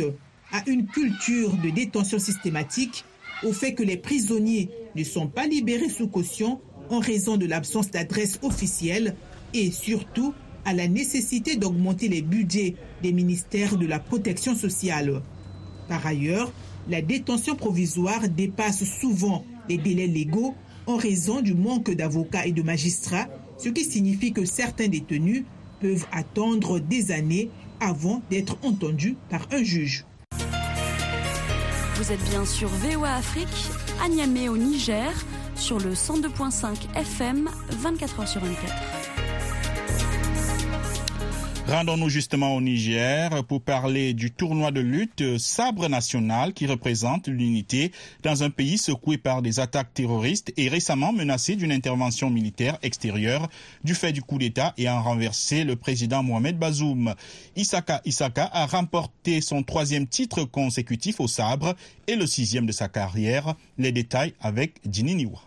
à 0.50 0.62
une 0.66 0.86
culture 0.86 1.56
de 1.58 1.68
détention 1.68 2.18
systématique 2.18 3.04
au 3.44 3.52
fait 3.52 3.74
que 3.74 3.82
les 3.82 3.98
prisonniers 3.98 4.70
ne 4.96 5.04
sont 5.04 5.28
pas 5.28 5.46
libérés 5.46 5.90
sous 5.90 6.08
caution 6.08 6.58
en 6.88 7.00
raison 7.00 7.36
de 7.36 7.44
l'absence 7.44 7.90
d'adresse 7.90 8.38
officielle 8.42 9.14
et 9.52 9.70
surtout 9.70 10.32
à 10.64 10.72
la 10.72 10.88
nécessité 10.88 11.56
d'augmenter 11.56 12.08
les 12.08 12.22
budgets 12.22 12.76
des 13.02 13.12
ministères 13.12 13.76
de 13.76 13.86
la 13.86 13.98
protection 13.98 14.54
sociale. 14.54 15.22
Par 15.86 16.06
ailleurs, 16.06 16.50
la 16.88 17.02
détention 17.02 17.56
provisoire 17.56 18.26
dépasse 18.28 18.84
souvent 18.84 19.44
les 19.68 19.76
délais 19.76 20.06
légaux 20.06 20.54
en 20.88 20.96
raison 20.96 21.42
du 21.42 21.54
manque 21.54 21.90
d'avocats 21.90 22.46
et 22.46 22.52
de 22.52 22.62
magistrats, 22.62 23.28
ce 23.58 23.68
qui 23.68 23.84
signifie 23.84 24.32
que 24.32 24.44
certains 24.44 24.88
détenus 24.88 25.44
peuvent 25.80 26.06
attendre 26.10 26.80
des 26.80 27.12
années 27.12 27.50
avant 27.78 28.22
d'être 28.30 28.56
entendus 28.64 29.16
par 29.28 29.46
un 29.52 29.62
juge. 29.62 30.04
Vous 31.96 32.12
êtes 32.12 32.24
bien 32.30 32.44
sur 32.44 32.68
VOA 32.68 33.14
Afrique, 33.16 33.48
à 34.02 34.08
Niamey 34.08 34.48
au 34.48 34.56
Niger, 34.56 35.12
sur 35.56 35.78
le 35.78 35.92
102.5 35.92 36.96
FM, 36.96 37.50
24h 37.82 38.26
sur 38.26 38.40
24. 38.40 38.97
Rendons-nous 41.68 42.08
justement 42.08 42.56
au 42.56 42.62
Niger 42.62 43.44
pour 43.44 43.60
parler 43.60 44.14
du 44.14 44.30
tournoi 44.30 44.70
de 44.70 44.80
lutte 44.80 45.36
Sabre 45.36 45.86
National 45.90 46.54
qui 46.54 46.66
représente 46.66 47.28
l'unité 47.28 47.92
dans 48.22 48.42
un 48.42 48.48
pays 48.48 48.78
secoué 48.78 49.18
par 49.18 49.42
des 49.42 49.60
attaques 49.60 49.92
terroristes 49.92 50.50
et 50.56 50.68
récemment 50.70 51.12
menacé 51.12 51.56
d'une 51.56 51.70
intervention 51.70 52.30
militaire 52.30 52.78
extérieure 52.82 53.50
du 53.84 53.94
fait 53.94 54.12
du 54.12 54.22
coup 54.22 54.38
d'État 54.38 54.72
ayant 54.78 55.02
renversé 55.02 55.64
le 55.64 55.76
président 55.76 56.22
Mohamed 56.22 56.58
Bazoum. 56.58 57.14
Isaka 57.54 58.00
Isaka 58.06 58.48
a 58.50 58.64
remporté 58.64 59.42
son 59.42 59.62
troisième 59.62 60.06
titre 60.06 60.44
consécutif 60.44 61.20
au 61.20 61.28
Sabre 61.28 61.76
et 62.06 62.16
le 62.16 62.26
sixième 62.26 62.64
de 62.64 62.72
sa 62.72 62.88
carrière. 62.88 63.54
Les 63.76 63.92
détails 63.92 64.32
avec 64.40 64.76
Dini 64.86 65.14
Niwa. 65.16 65.42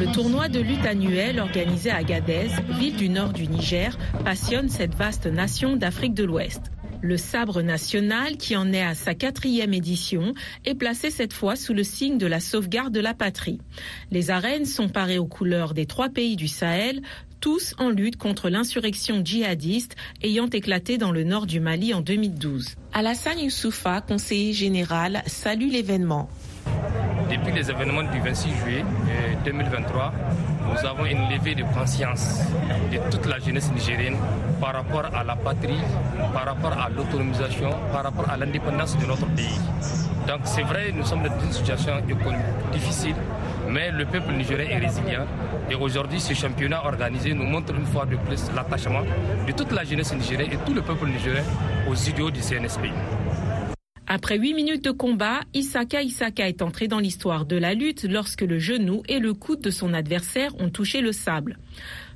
Le 0.00 0.10
tournoi 0.12 0.48
de 0.48 0.60
lutte 0.60 0.86
annuel 0.86 1.38
organisé 1.40 1.90
à 1.90 1.96
Agadez, 1.96 2.48
ville 2.78 2.96
du 2.96 3.10
nord 3.10 3.34
du 3.34 3.46
Niger, 3.46 3.98
passionne 4.24 4.70
cette 4.70 4.94
vaste 4.94 5.26
nation 5.26 5.76
d'Afrique 5.76 6.14
de 6.14 6.24
l'Ouest. 6.24 6.72
Le 7.02 7.18
sabre 7.18 7.60
national, 7.60 8.38
qui 8.38 8.56
en 8.56 8.72
est 8.72 8.80
à 8.80 8.94
sa 8.94 9.14
quatrième 9.14 9.74
édition, 9.74 10.32
est 10.64 10.74
placé 10.74 11.10
cette 11.10 11.34
fois 11.34 11.54
sous 11.54 11.74
le 11.74 11.84
signe 11.84 12.16
de 12.16 12.26
la 12.26 12.40
sauvegarde 12.40 12.94
de 12.94 13.00
la 13.00 13.12
patrie. 13.12 13.60
Les 14.10 14.30
arènes 14.30 14.64
sont 14.64 14.88
parées 14.88 15.18
aux 15.18 15.26
couleurs 15.26 15.74
des 15.74 15.84
trois 15.84 16.08
pays 16.08 16.36
du 16.36 16.48
Sahel, 16.48 17.02
tous 17.40 17.74
en 17.76 17.90
lutte 17.90 18.16
contre 18.16 18.48
l'insurrection 18.48 19.20
djihadiste 19.22 19.96
ayant 20.22 20.48
éclaté 20.48 20.96
dans 20.96 21.12
le 21.12 21.24
nord 21.24 21.44
du 21.44 21.60
Mali 21.60 21.92
en 21.92 22.00
2012. 22.00 22.76
Alassane 22.94 23.40
Youssoufa, 23.40 24.00
conseiller 24.00 24.54
général, 24.54 25.22
salue 25.26 25.70
l'événement. 25.70 26.30
Depuis 27.30 27.52
les 27.52 27.70
événements 27.70 28.02
du 28.02 28.18
26 28.18 28.48
juillet 28.56 28.84
2023, 29.44 30.12
nous 30.68 30.86
avons 30.86 31.04
une 31.06 31.30
levée 31.30 31.54
de 31.54 31.62
conscience 31.62 32.40
de 32.90 32.98
toute 33.08 33.24
la 33.26 33.38
jeunesse 33.38 33.70
nigérienne 33.72 34.16
par 34.60 34.72
rapport 34.72 35.04
à 35.14 35.22
la 35.22 35.36
patrie, 35.36 35.78
par 36.32 36.44
rapport 36.46 36.72
à 36.72 36.88
l'autonomisation, 36.88 37.70
par 37.92 38.02
rapport 38.02 38.28
à 38.28 38.36
l'indépendance 38.36 38.98
de 38.98 39.06
notre 39.06 39.26
pays. 39.28 39.60
Donc 40.26 40.40
c'est 40.44 40.62
vrai, 40.62 40.92
nous 40.92 41.04
sommes 41.04 41.22
dans 41.22 41.44
une 41.44 41.52
situation 41.52 41.92
difficile, 42.72 43.14
mais 43.68 43.92
le 43.92 44.06
peuple 44.06 44.32
nigérien 44.32 44.68
est 44.68 44.78
résilient. 44.78 45.24
Et 45.70 45.76
aujourd'hui, 45.76 46.20
ce 46.20 46.34
championnat 46.34 46.84
organisé 46.84 47.32
nous 47.32 47.44
montre 47.44 47.72
une 47.76 47.86
fois 47.86 48.06
de 48.06 48.16
plus 48.16 48.50
l'attachement 48.56 49.02
de 49.46 49.52
toute 49.52 49.70
la 49.70 49.84
jeunesse 49.84 50.12
nigérienne 50.14 50.52
et 50.52 50.58
tout 50.66 50.74
le 50.74 50.82
peuple 50.82 51.06
nigérien 51.06 51.44
aux 51.88 51.94
idéaux 51.94 52.30
du 52.30 52.40
CNSP. 52.40 52.86
Après 54.12 54.38
huit 54.38 54.54
minutes 54.54 54.82
de 54.82 54.90
combat, 54.90 55.38
Isaka 55.54 56.02
Isaka 56.02 56.48
est 56.48 56.62
entré 56.62 56.88
dans 56.88 56.98
l'histoire 56.98 57.46
de 57.46 57.54
la 57.54 57.74
lutte 57.74 58.02
lorsque 58.02 58.40
le 58.40 58.58
genou 58.58 59.04
et 59.08 59.20
le 59.20 59.34
coude 59.34 59.60
de 59.60 59.70
son 59.70 59.94
adversaire 59.94 60.50
ont 60.60 60.68
touché 60.68 61.00
le 61.00 61.12
sable. 61.12 61.58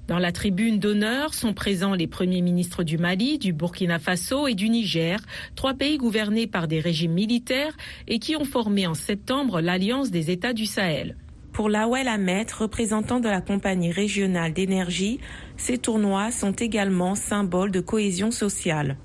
Dans 0.08 0.18
la 0.18 0.32
tribune 0.32 0.80
d'honneur 0.80 1.34
sont 1.34 1.54
présents 1.54 1.94
les 1.94 2.08
premiers 2.08 2.42
ministres 2.42 2.82
du 2.82 2.98
Mali, 2.98 3.38
du 3.38 3.52
Burkina 3.52 4.00
Faso 4.00 4.48
et 4.48 4.56
du 4.56 4.70
Niger, 4.70 5.20
trois 5.54 5.74
pays 5.74 5.96
gouvernés 5.96 6.48
par 6.48 6.66
des 6.66 6.80
régimes 6.80 7.12
militaires 7.12 7.76
et 8.08 8.18
qui 8.18 8.34
ont 8.34 8.44
formé 8.44 8.88
en 8.88 8.94
septembre 8.94 9.60
l'Alliance 9.60 10.10
des 10.10 10.32
États 10.32 10.52
du 10.52 10.66
Sahel. 10.66 11.16
Pour 11.52 11.68
Lawel 11.68 12.08
Ahmed, 12.08 12.50
représentant 12.50 13.20
de 13.20 13.28
la 13.28 13.40
compagnie 13.40 13.92
régionale 13.92 14.52
d'énergie, 14.52 15.20
ces 15.56 15.78
tournois 15.78 16.32
sont 16.32 16.50
également 16.54 17.14
symboles 17.14 17.70
de 17.70 17.78
cohésion 17.78 18.32
sociale. 18.32 18.96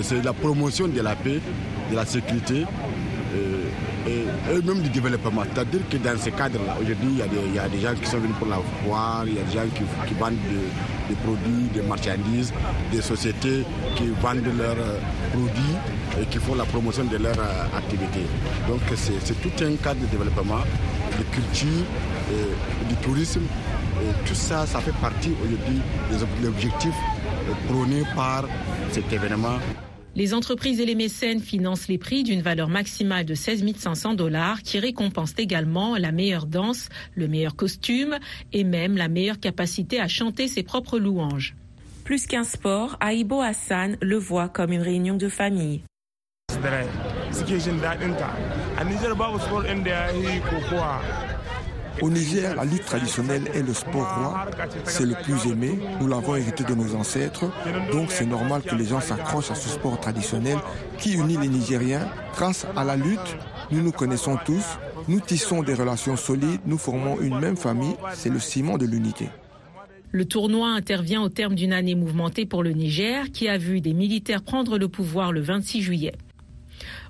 C'est 0.00 0.24
la 0.24 0.32
promotion 0.32 0.88
de 0.88 1.00
la 1.00 1.14
paix, 1.14 1.38
de 1.92 1.96
la 1.96 2.06
sécurité 2.06 2.64
et, 4.06 4.10
et, 4.10 4.62
même 4.62 4.80
du 4.80 4.88
développement. 4.88 5.42
C'est-à-dire 5.52 5.80
que 5.88 5.96
dans 5.98 6.18
ce 6.18 6.30
cadre-là, 6.30 6.76
aujourd'hui, 6.80 7.20
il, 7.48 7.54
y, 7.54 7.58
a 7.58 7.68
des 7.68 7.80
gens 7.80 7.94
qui 7.94 8.08
sont 8.08 8.18
venus 8.18 8.36
pour 8.38 8.48
la 8.48 8.58
voir, 8.84 9.24
il 9.26 9.34
y 9.34 9.38
a 9.38 9.42
des 9.42 9.52
gens 9.52 9.68
qui, 9.74 10.14
vendent 10.14 10.32
de, 10.32 11.08
des 11.08 11.14
produits, 11.22 11.68
des 11.72 11.82
marchandises, 11.82 12.52
des 12.90 13.02
sociétés 13.02 13.64
qui 13.96 14.08
vendent 14.20 14.44
leurs 14.58 14.76
euh, 14.78 14.98
produits 15.32 15.76
et 16.20 16.26
qui 16.26 16.38
font 16.38 16.54
la 16.54 16.64
promotion 16.64 17.04
de 17.04 17.16
leur 17.16 17.38
euh, 17.38 17.76
activité. 17.76 18.20
Donc 18.68 18.80
c'est 18.96 19.40
tout 19.40 19.64
un 19.64 19.76
cadre 19.76 20.00
de 20.00 20.06
développement, 20.06 20.60
de 21.18 21.24
culture, 21.34 21.84
du 22.88 22.94
tourisme. 22.96 23.42
Et 24.02 24.26
tout 24.28 24.34
ça, 24.34 24.66
ça 24.66 24.80
fait 24.80 24.94
partie 25.00 25.32
aujourd'hui 25.44 25.80
des 26.10 26.46
objectifs 26.46 26.94
prônés 27.68 28.04
par 28.16 28.44
cet 28.90 29.12
événement. 29.12 29.58
Les 30.14 30.34
entreprises 30.34 30.78
et 30.78 30.84
les 30.84 30.94
mécènes 30.94 31.40
financent 31.40 31.88
les 31.88 31.96
prix 31.96 32.22
d'une 32.22 32.42
valeur 32.42 32.68
maximale 32.68 33.24
de 33.24 33.34
16 33.34 33.64
500 33.74 34.12
dollars 34.12 34.62
qui 34.62 34.78
récompensent 34.78 35.34
également 35.38 35.96
la 35.96 36.12
meilleure 36.12 36.44
danse, 36.44 36.90
le 37.14 37.28
meilleur 37.28 37.56
costume 37.56 38.18
et 38.52 38.62
même 38.62 38.98
la 38.98 39.08
meilleure 39.08 39.40
capacité 39.40 40.00
à 40.00 40.08
chanter 40.08 40.48
ses 40.48 40.62
propres 40.62 40.98
louanges. 40.98 41.56
Plus 42.04 42.26
qu'un 42.26 42.44
sport, 42.44 42.98
Aibo 43.00 43.40
Hassan 43.40 43.96
le 44.02 44.16
voit 44.18 44.50
comme 44.50 44.72
une 44.72 44.82
réunion 44.82 45.16
de 45.16 45.28
famille. 45.30 45.80
Au 52.00 52.10
Niger, 52.10 52.54
la 52.56 52.64
lutte 52.64 52.84
traditionnelle 52.84 53.42
est 53.54 53.62
le 53.62 53.74
sport 53.74 54.14
roi. 54.16 54.46
C'est 54.84 55.04
le 55.06 55.14
plus 55.22 55.50
aimé. 55.50 55.78
Nous 56.00 56.08
l'avons 56.08 56.36
hérité 56.36 56.64
de 56.64 56.74
nos 56.74 56.94
ancêtres. 56.94 57.44
Donc 57.92 58.10
c'est 58.10 58.26
normal 58.26 58.62
que 58.62 58.74
les 58.74 58.84
gens 58.86 59.00
s'accrochent 59.00 59.50
à 59.50 59.54
ce 59.54 59.68
sport 59.68 60.00
traditionnel 60.00 60.58
qui 60.98 61.12
unit 61.14 61.36
les 61.36 61.48
Nigériens. 61.48 62.08
Grâce 62.34 62.66
à 62.76 62.84
la 62.84 62.96
lutte, 62.96 63.36
nous 63.70 63.82
nous 63.82 63.92
connaissons 63.92 64.38
tous. 64.44 64.64
Nous 65.08 65.20
tissons 65.20 65.62
des 65.62 65.74
relations 65.74 66.16
solides. 66.16 66.60
Nous 66.66 66.78
formons 66.78 67.20
une 67.20 67.38
même 67.38 67.56
famille. 67.56 67.94
C'est 68.14 68.30
le 68.30 68.38
ciment 68.40 68.78
de 68.78 68.86
l'unité. 68.86 69.28
Le 70.10 70.24
tournoi 70.26 70.68
intervient 70.68 71.22
au 71.22 71.28
terme 71.30 71.54
d'une 71.54 71.72
année 71.72 71.94
mouvementée 71.94 72.44
pour 72.46 72.62
le 72.62 72.72
Niger 72.72 73.30
qui 73.32 73.48
a 73.48 73.56
vu 73.56 73.80
des 73.80 73.94
militaires 73.94 74.42
prendre 74.42 74.78
le 74.78 74.88
pouvoir 74.88 75.32
le 75.32 75.40
26 75.40 75.82
juillet. 75.82 76.12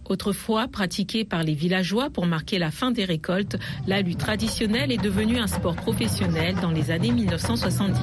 Autrefois 0.09 0.69
pratiquée 0.69 1.25
par 1.25 1.43
les 1.43 1.55
villageois 1.55 2.11
pour 2.11 2.27
marquer 2.27 2.59
la 2.59 2.71
fin 2.71 2.91
des 2.91 3.05
récoltes, 3.05 3.57
la 3.87 4.03
lutte 4.03 4.19
traditionnelle 4.19 4.93
est 4.93 5.03
devenue 5.03 5.39
un 5.39 5.47
sport 5.47 5.77
professionnel 5.77 6.55
dans 6.61 6.71
les 6.71 6.91
années 6.91 7.13
1970. 7.13 7.99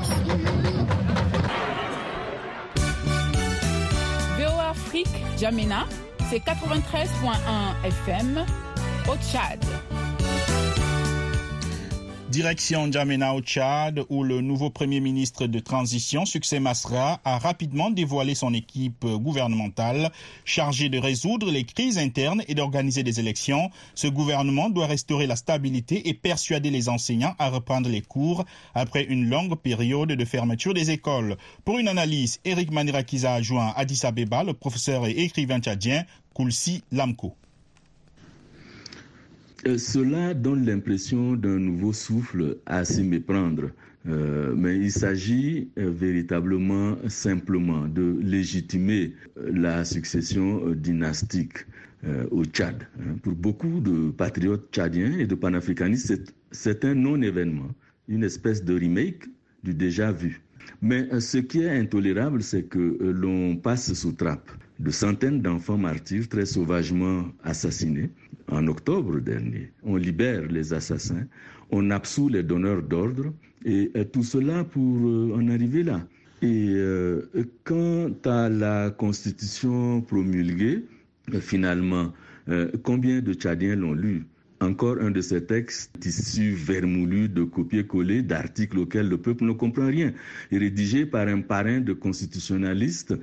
VOA 4.37 4.69
Afrique, 4.69 5.07
Jamena, 5.37 5.85
c'est 6.29 6.39
93.1 6.39 7.87
FM 7.87 8.45
au 9.07 9.15
Tchad. 9.15 9.59
Direction 12.29 12.85
N'Djamena 12.85 13.33
au 13.33 13.41
Tchad, 13.41 14.05
où 14.09 14.23
le 14.23 14.41
nouveau 14.41 14.69
premier 14.69 14.99
ministre 14.99 15.47
de 15.47 15.57
transition, 15.57 16.25
Succès 16.25 16.59
Masra, 16.59 17.19
a 17.25 17.39
rapidement 17.39 17.89
dévoilé 17.89 18.35
son 18.35 18.53
équipe 18.53 19.03
gouvernementale 19.03 20.11
chargée 20.45 20.89
de 20.89 20.99
résoudre 20.99 21.49
les 21.49 21.63
crises 21.63 21.97
internes 21.97 22.43
et 22.47 22.53
d'organiser 22.53 23.01
des 23.01 23.19
élections. 23.19 23.71
Ce 23.95 24.05
gouvernement 24.05 24.69
doit 24.69 24.85
restaurer 24.85 25.25
la 25.25 25.35
stabilité 25.35 26.07
et 26.07 26.13
persuader 26.13 26.69
les 26.69 26.87
enseignants 26.87 27.33
à 27.39 27.49
reprendre 27.49 27.89
les 27.89 28.01
cours 28.01 28.45
après 28.75 29.05
une 29.05 29.27
longue 29.27 29.55
période 29.55 30.11
de 30.11 30.25
fermeture 30.25 30.75
des 30.75 30.91
écoles. 30.91 31.35
Pour 31.65 31.79
une 31.79 31.87
analyse, 31.87 32.41
Eric 32.45 32.71
Manirakiza 32.71 33.33
a 33.33 33.41
joint 33.41 33.73
Addis 33.75 34.01
Abeba 34.03 34.43
le 34.43 34.53
professeur 34.53 35.07
et 35.07 35.17
écrivain 35.17 35.59
tchadien 35.59 36.03
Koulsi 36.35 36.83
Lamko. 36.91 37.33
Euh, 39.67 39.77
cela 39.77 40.33
donne 40.33 40.65
l'impression 40.65 41.33
d'un 41.33 41.59
nouveau 41.59 41.91
souffle 41.91 42.57
à 42.65 42.85
s'y 42.85 43.03
méprendre. 43.03 43.71
Euh, 44.07 44.53
mais 44.55 44.77
il 44.77 44.91
s'agit 44.91 45.69
euh, 45.77 45.91
véritablement 45.91 46.97
simplement 47.09 47.85
de 47.85 48.17
légitimer 48.21 49.13
la 49.35 49.83
succession 49.83 50.73
dynastique 50.73 51.65
au 52.31 52.45
Tchad. 52.45 52.87
Hein. 53.01 53.17
Pour 53.21 53.33
beaucoup 53.33 53.81
de 53.81 54.09
patriotes 54.11 54.69
tchadiens 54.71 55.19
et 55.19 55.27
de 55.27 55.35
panafricanistes, 55.35 56.33
c'est 56.49 56.85
un 56.85 56.95
non-événement, 56.95 57.75
une 58.07 58.23
espèce 58.23 58.63
de 58.63 58.73
remake 58.73 59.25
du 59.65 59.73
déjà 59.73 60.13
vu. 60.13 60.41
Mais 60.81 61.09
ce 61.19 61.39
qui 61.39 61.59
est 61.59 61.77
intolérable, 61.77 62.41
c'est 62.41 62.63
que 62.63 62.97
l'on 63.01 63.57
passe 63.57 63.91
sous 63.93 64.13
trappe 64.13 64.49
de 64.79 64.91
centaines 64.91 65.41
d'enfants 65.41 65.77
martyrs 65.77 66.29
très 66.29 66.45
sauvagement 66.45 67.25
assassinés 67.43 68.11
en 68.51 68.67
octobre 68.67 69.19
dernier. 69.19 69.71
On 69.83 69.95
libère 69.95 70.43
les 70.47 70.73
assassins, 70.73 71.25
on 71.71 71.91
absout 71.91 72.29
les 72.29 72.43
donneurs 72.43 72.81
d'ordre, 72.81 73.33
et, 73.65 73.91
tout 74.11 74.23
cela 74.23 74.63
pour 74.63 75.07
euh, 75.07 75.33
en 75.35 75.49
arriver 75.49 75.83
là. 75.83 76.05
Et 76.41 76.69
euh, 76.69 77.21
quant 77.65 78.11
à 78.25 78.49
la 78.49 78.91
constitution 78.91 80.01
promulguée, 80.01 80.85
euh, 81.33 81.39
finalement, 81.39 82.13
combien 82.81 83.21
de 83.21 83.33
Tchadiens 83.33 83.75
l'ont 83.75 83.93
lu? 83.93 84.25
Encore 84.61 84.97
un 85.01 85.11
de 85.11 85.21
ces 85.21 85.45
textes 85.45 86.05
issus 86.05 86.53
vermoulus 86.53 87.29
de 87.29 87.43
copier-coller 87.43 88.21
d'articles 88.21 88.79
auxquels 88.79 89.09
le 89.09 89.17
peuple 89.17 89.45
ne 89.45 89.53
comprend 89.53 89.87
rien, 89.87 90.13
rédigé 90.51 91.05
par 91.05 91.27
un 91.27 91.41
parrain 91.41 91.79
de 91.79 91.93
constitutionnalistes, 91.93 93.15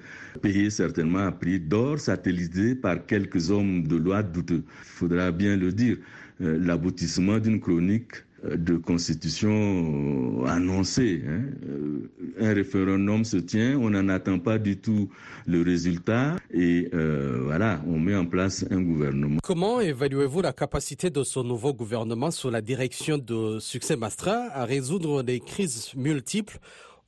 payé 0.43 0.71
certainement 0.71 1.27
à 1.27 1.33
prix 1.33 1.61
d'or, 1.61 1.99
satellisé 1.99 2.75
par 2.75 3.05
quelques 3.07 3.51
hommes 3.51 3.87
de 3.87 3.97
loi 3.97 4.23
douteux. 4.23 4.65
Il 4.67 4.85
faudra 4.85 5.31
bien 5.31 5.57
le 5.57 5.73
dire, 5.73 5.99
euh, 6.41 6.59
l'aboutissement 6.59 7.39
d'une 7.39 7.61
chronique 7.61 8.26
de 8.55 8.77
constitution 8.77 10.45
annoncée. 10.47 11.23
Hein. 11.27 11.43
Euh, 11.69 12.11
un 12.41 12.55
référendum 12.55 13.25
se 13.25 13.39
tient, 13.39 13.79
on 13.79 13.91
n'en 13.91 14.09
attend 14.09 14.39
pas 14.39 14.59
du 14.59 14.77
tout 14.77 15.09
le 15.47 15.63
résultat 15.63 16.37
et 16.53 16.89
euh, 16.95 17.41
voilà, 17.45 17.81
on 17.87 17.99
met 17.99 18.15
en 18.15 18.27
place 18.27 18.65
un 18.71 18.81
gouvernement. 18.81 19.39
Comment 19.43 19.81
évaluez-vous 19.81 20.43
la 20.43 20.53
capacité 20.53 21.11
de 21.11 21.25
ce 21.25 21.41
nouveau 21.41 21.73
gouvernement 21.73 22.31
sous 22.31 22.51
la 22.51 22.61
direction 22.61 23.19
de 23.19 23.59
Succès 23.59 23.97
Mastra 23.97 24.49
à 24.53 24.65
résoudre 24.65 25.23
les 25.23 25.41
crises 25.41 25.93
multiples 25.97 26.59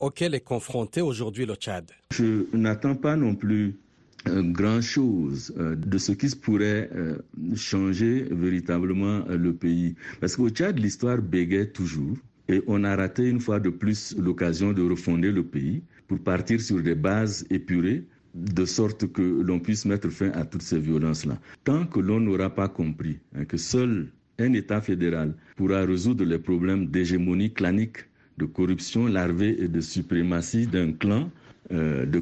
auxquelles 0.01 0.35
est 0.35 0.41
confronté 0.41 1.01
aujourd'hui 1.03 1.47
le 1.47 1.55
Tchad? 1.55 1.91
Je 2.13 2.47
n'attends 2.57 2.95
pas 2.95 3.17
non 3.17 3.35
plus 3.35 3.77
grand-chose 4.27 5.55
euh, 5.59 5.75
de 5.77 5.99
ce 5.99 6.13
qui 6.13 6.35
pourrait 6.37 6.91
euh, 6.95 7.17
changer 7.55 8.27
véritablement 8.31 9.25
euh, 9.29 9.37
le 9.37 9.53
pays. 9.53 9.95
Parce 10.21 10.37
qu'au 10.37 10.49
Tchad, 10.51 10.79
l'histoire 10.79 11.19
bégaye 11.19 11.71
toujours. 11.71 12.17
Et 12.49 12.63
on 12.67 12.83
a 12.85 12.97
raté 12.97 13.29
une 13.29 13.41
fois 13.41 13.61
de 13.61 13.69
plus 13.69 14.17
l'occasion 14.19 14.73
de 14.73 14.83
refonder 14.83 15.31
le 15.31 15.43
pays 15.43 15.83
pour 16.07 16.19
partir 16.19 16.61
sur 16.61 16.81
des 16.83 16.95
bases 16.95 17.47
épurées, 17.51 18.05
de 18.35 18.65
sorte 18.65 19.13
que 19.13 19.23
l'on 19.23 19.61
puisse 19.61 19.85
mettre 19.85 20.09
fin 20.09 20.31
à 20.31 20.45
toutes 20.45 20.63
ces 20.63 20.79
violences-là. 20.79 21.39
Tant 21.65 21.85
que 21.85 22.01
l'on 22.01 22.21
n'aura 22.21 22.49
pas 22.55 22.69
compris 22.69 23.19
hein, 23.35 23.45
que 23.45 23.59
seul 23.59 24.09
un 24.39 24.53
État 24.55 24.81
fédéral 24.81 25.35
pourra 25.57 25.85
résoudre 25.85 26.25
les 26.25 26.39
problèmes 26.39 26.87
d'hégémonie 26.87 27.53
clanique, 27.53 27.99
de 28.39 28.47
corruption 28.47 29.07
larvée 29.09 29.57
et 29.63 29.69
de 29.69 29.81
suprématie 29.81 30.67
d'un 30.67 30.93
clan, 30.93 31.31
de 31.71 32.19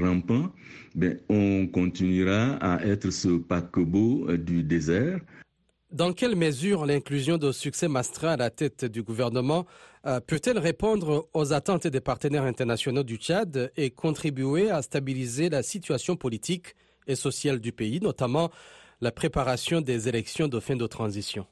rampant, 0.00 0.52
ben, 0.94 1.18
on 1.28 1.66
continuera 1.66 2.54
à 2.54 2.84
être 2.84 3.10
ce 3.10 3.38
paquebot 3.38 4.26
euh, 4.28 4.38
du 4.38 4.62
désert. 4.62 5.20
Dans 5.92 6.12
quelle 6.12 6.34
mesure 6.34 6.84
l'inclusion 6.84 7.38
de 7.38 7.52
Succès 7.52 7.88
Mastra 7.88 8.32
à 8.32 8.36
la 8.36 8.50
tête 8.50 8.84
du 8.84 9.02
gouvernement 9.02 9.66
euh, 10.04 10.20
peut-elle 10.20 10.58
répondre 10.58 11.28
aux 11.32 11.52
attentes 11.52 11.86
des 11.86 12.00
partenaires 12.00 12.42
internationaux 12.42 13.04
du 13.04 13.16
Tchad 13.16 13.72
et 13.76 13.90
contribuer 13.90 14.70
à 14.70 14.82
stabiliser 14.82 15.48
la 15.48 15.62
situation 15.62 16.16
politique 16.16 16.74
et 17.06 17.14
sociale 17.14 17.60
du 17.60 17.72
pays, 17.72 18.00
notamment 18.00 18.50
la 19.00 19.12
préparation 19.12 19.80
des 19.80 20.08
élections 20.08 20.48
de 20.48 20.60
fin 20.60 20.76
de 20.76 20.86
transition? 20.86 21.46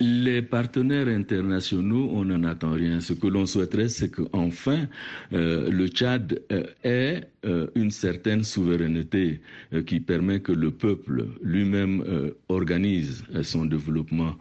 Les 0.00 0.42
partenaires 0.42 1.08
internationaux, 1.08 2.10
on 2.12 2.24
n'en 2.24 2.44
attend 2.44 2.72
rien. 2.72 3.00
Ce 3.00 3.12
que 3.12 3.26
l'on 3.26 3.46
souhaiterait, 3.46 3.88
c'est 3.88 4.10
qu'enfin, 4.10 4.88
euh, 5.32 5.70
le 5.70 5.86
Tchad 5.88 6.40
euh, 6.52 6.64
ait 6.84 7.22
euh, 7.46 7.68
une 7.74 7.90
certaine 7.90 8.42
souveraineté 8.42 9.40
qui 9.86 10.00
permet 10.00 10.40
que 10.40 10.52
le 10.52 10.70
peuple 10.70 11.26
lui-même 11.42 12.02
organise 12.48 13.22
son 13.42 13.64
développement. 13.66 14.34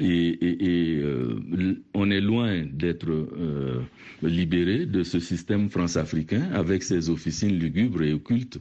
et, 0.00 1.02
on 1.94 2.10
est 2.10 2.20
loin 2.20 2.62
d'être 2.72 3.28
libéré 4.22 4.86
de 4.86 5.02
ce 5.02 5.20
système 5.20 5.70
france-africain 5.70 6.48
avec 6.52 6.82
ses 6.82 7.10
officines 7.10 7.58
lugubres 7.58 8.02
et 8.02 8.12
occultes 8.12 8.58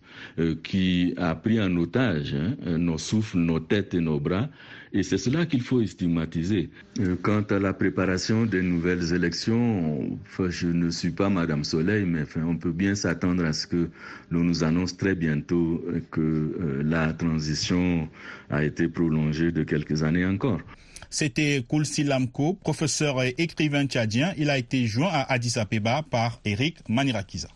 qui 0.64 1.14
a 1.18 1.34
pris 1.36 1.60
en 1.62 1.76
otage 1.78 2.36
hein, 2.36 2.78
nos 2.78 2.98
souffles, 2.98 3.38
nos 3.40 3.60
têtes 3.60 3.94
et 3.94 4.02
nos 4.02 4.20
bras 4.20 4.50
et 4.94 5.04
c'est 5.04 5.18
cela 5.18 5.46
qu'il 5.46 5.62
faut 5.62 5.86
stigmatiser. 5.86 6.70
Euh, 7.00 7.16
quant 7.22 7.42
à 7.42 7.60
la 7.60 7.74
préparation 7.74 8.46
des 8.46 8.62
nouvelles 8.62 9.14
élections, 9.14 10.18
je 10.50 10.68
ne 10.68 10.90
suis 10.90 11.12
pas 11.12 11.30
Madame 11.30 11.64
Soleil, 11.64 12.06
mais 12.06 12.24
on 12.38 12.58
peut 12.58 12.72
bien 12.72 12.96
s'attendre 12.96 13.46
à 13.46 13.54
ce 13.54 13.68
que 13.68 13.90
l'on 14.32 14.44
nous 14.44 14.64
annonce 14.64 14.96
très 14.98 15.16
bientôt 15.16 15.84
que 16.12 16.22
euh, 16.22 16.84
la 16.84 17.14
transition 17.14 18.08
a 18.50 18.64
été 18.64 18.88
prolongée 18.88 19.52
de 19.52 19.64
quelques 19.64 20.04
années 20.04 20.26
encore. 20.26 20.62
C'était 21.10 21.64
Koulsi 21.68 22.04
Lamko, 22.04 22.54
professeur 22.54 23.24
et 23.24 23.34
écrivain 23.38 23.86
tchadien. 23.86 24.34
Il 24.38 24.50
a 24.50 24.58
été 24.58 24.86
joint 24.88 25.10
à 25.12 25.32
Addis 25.32 25.58
Abeba 25.58 26.04
par 26.04 26.42
Eric 26.44 26.78
Manirakiza. 26.90 27.48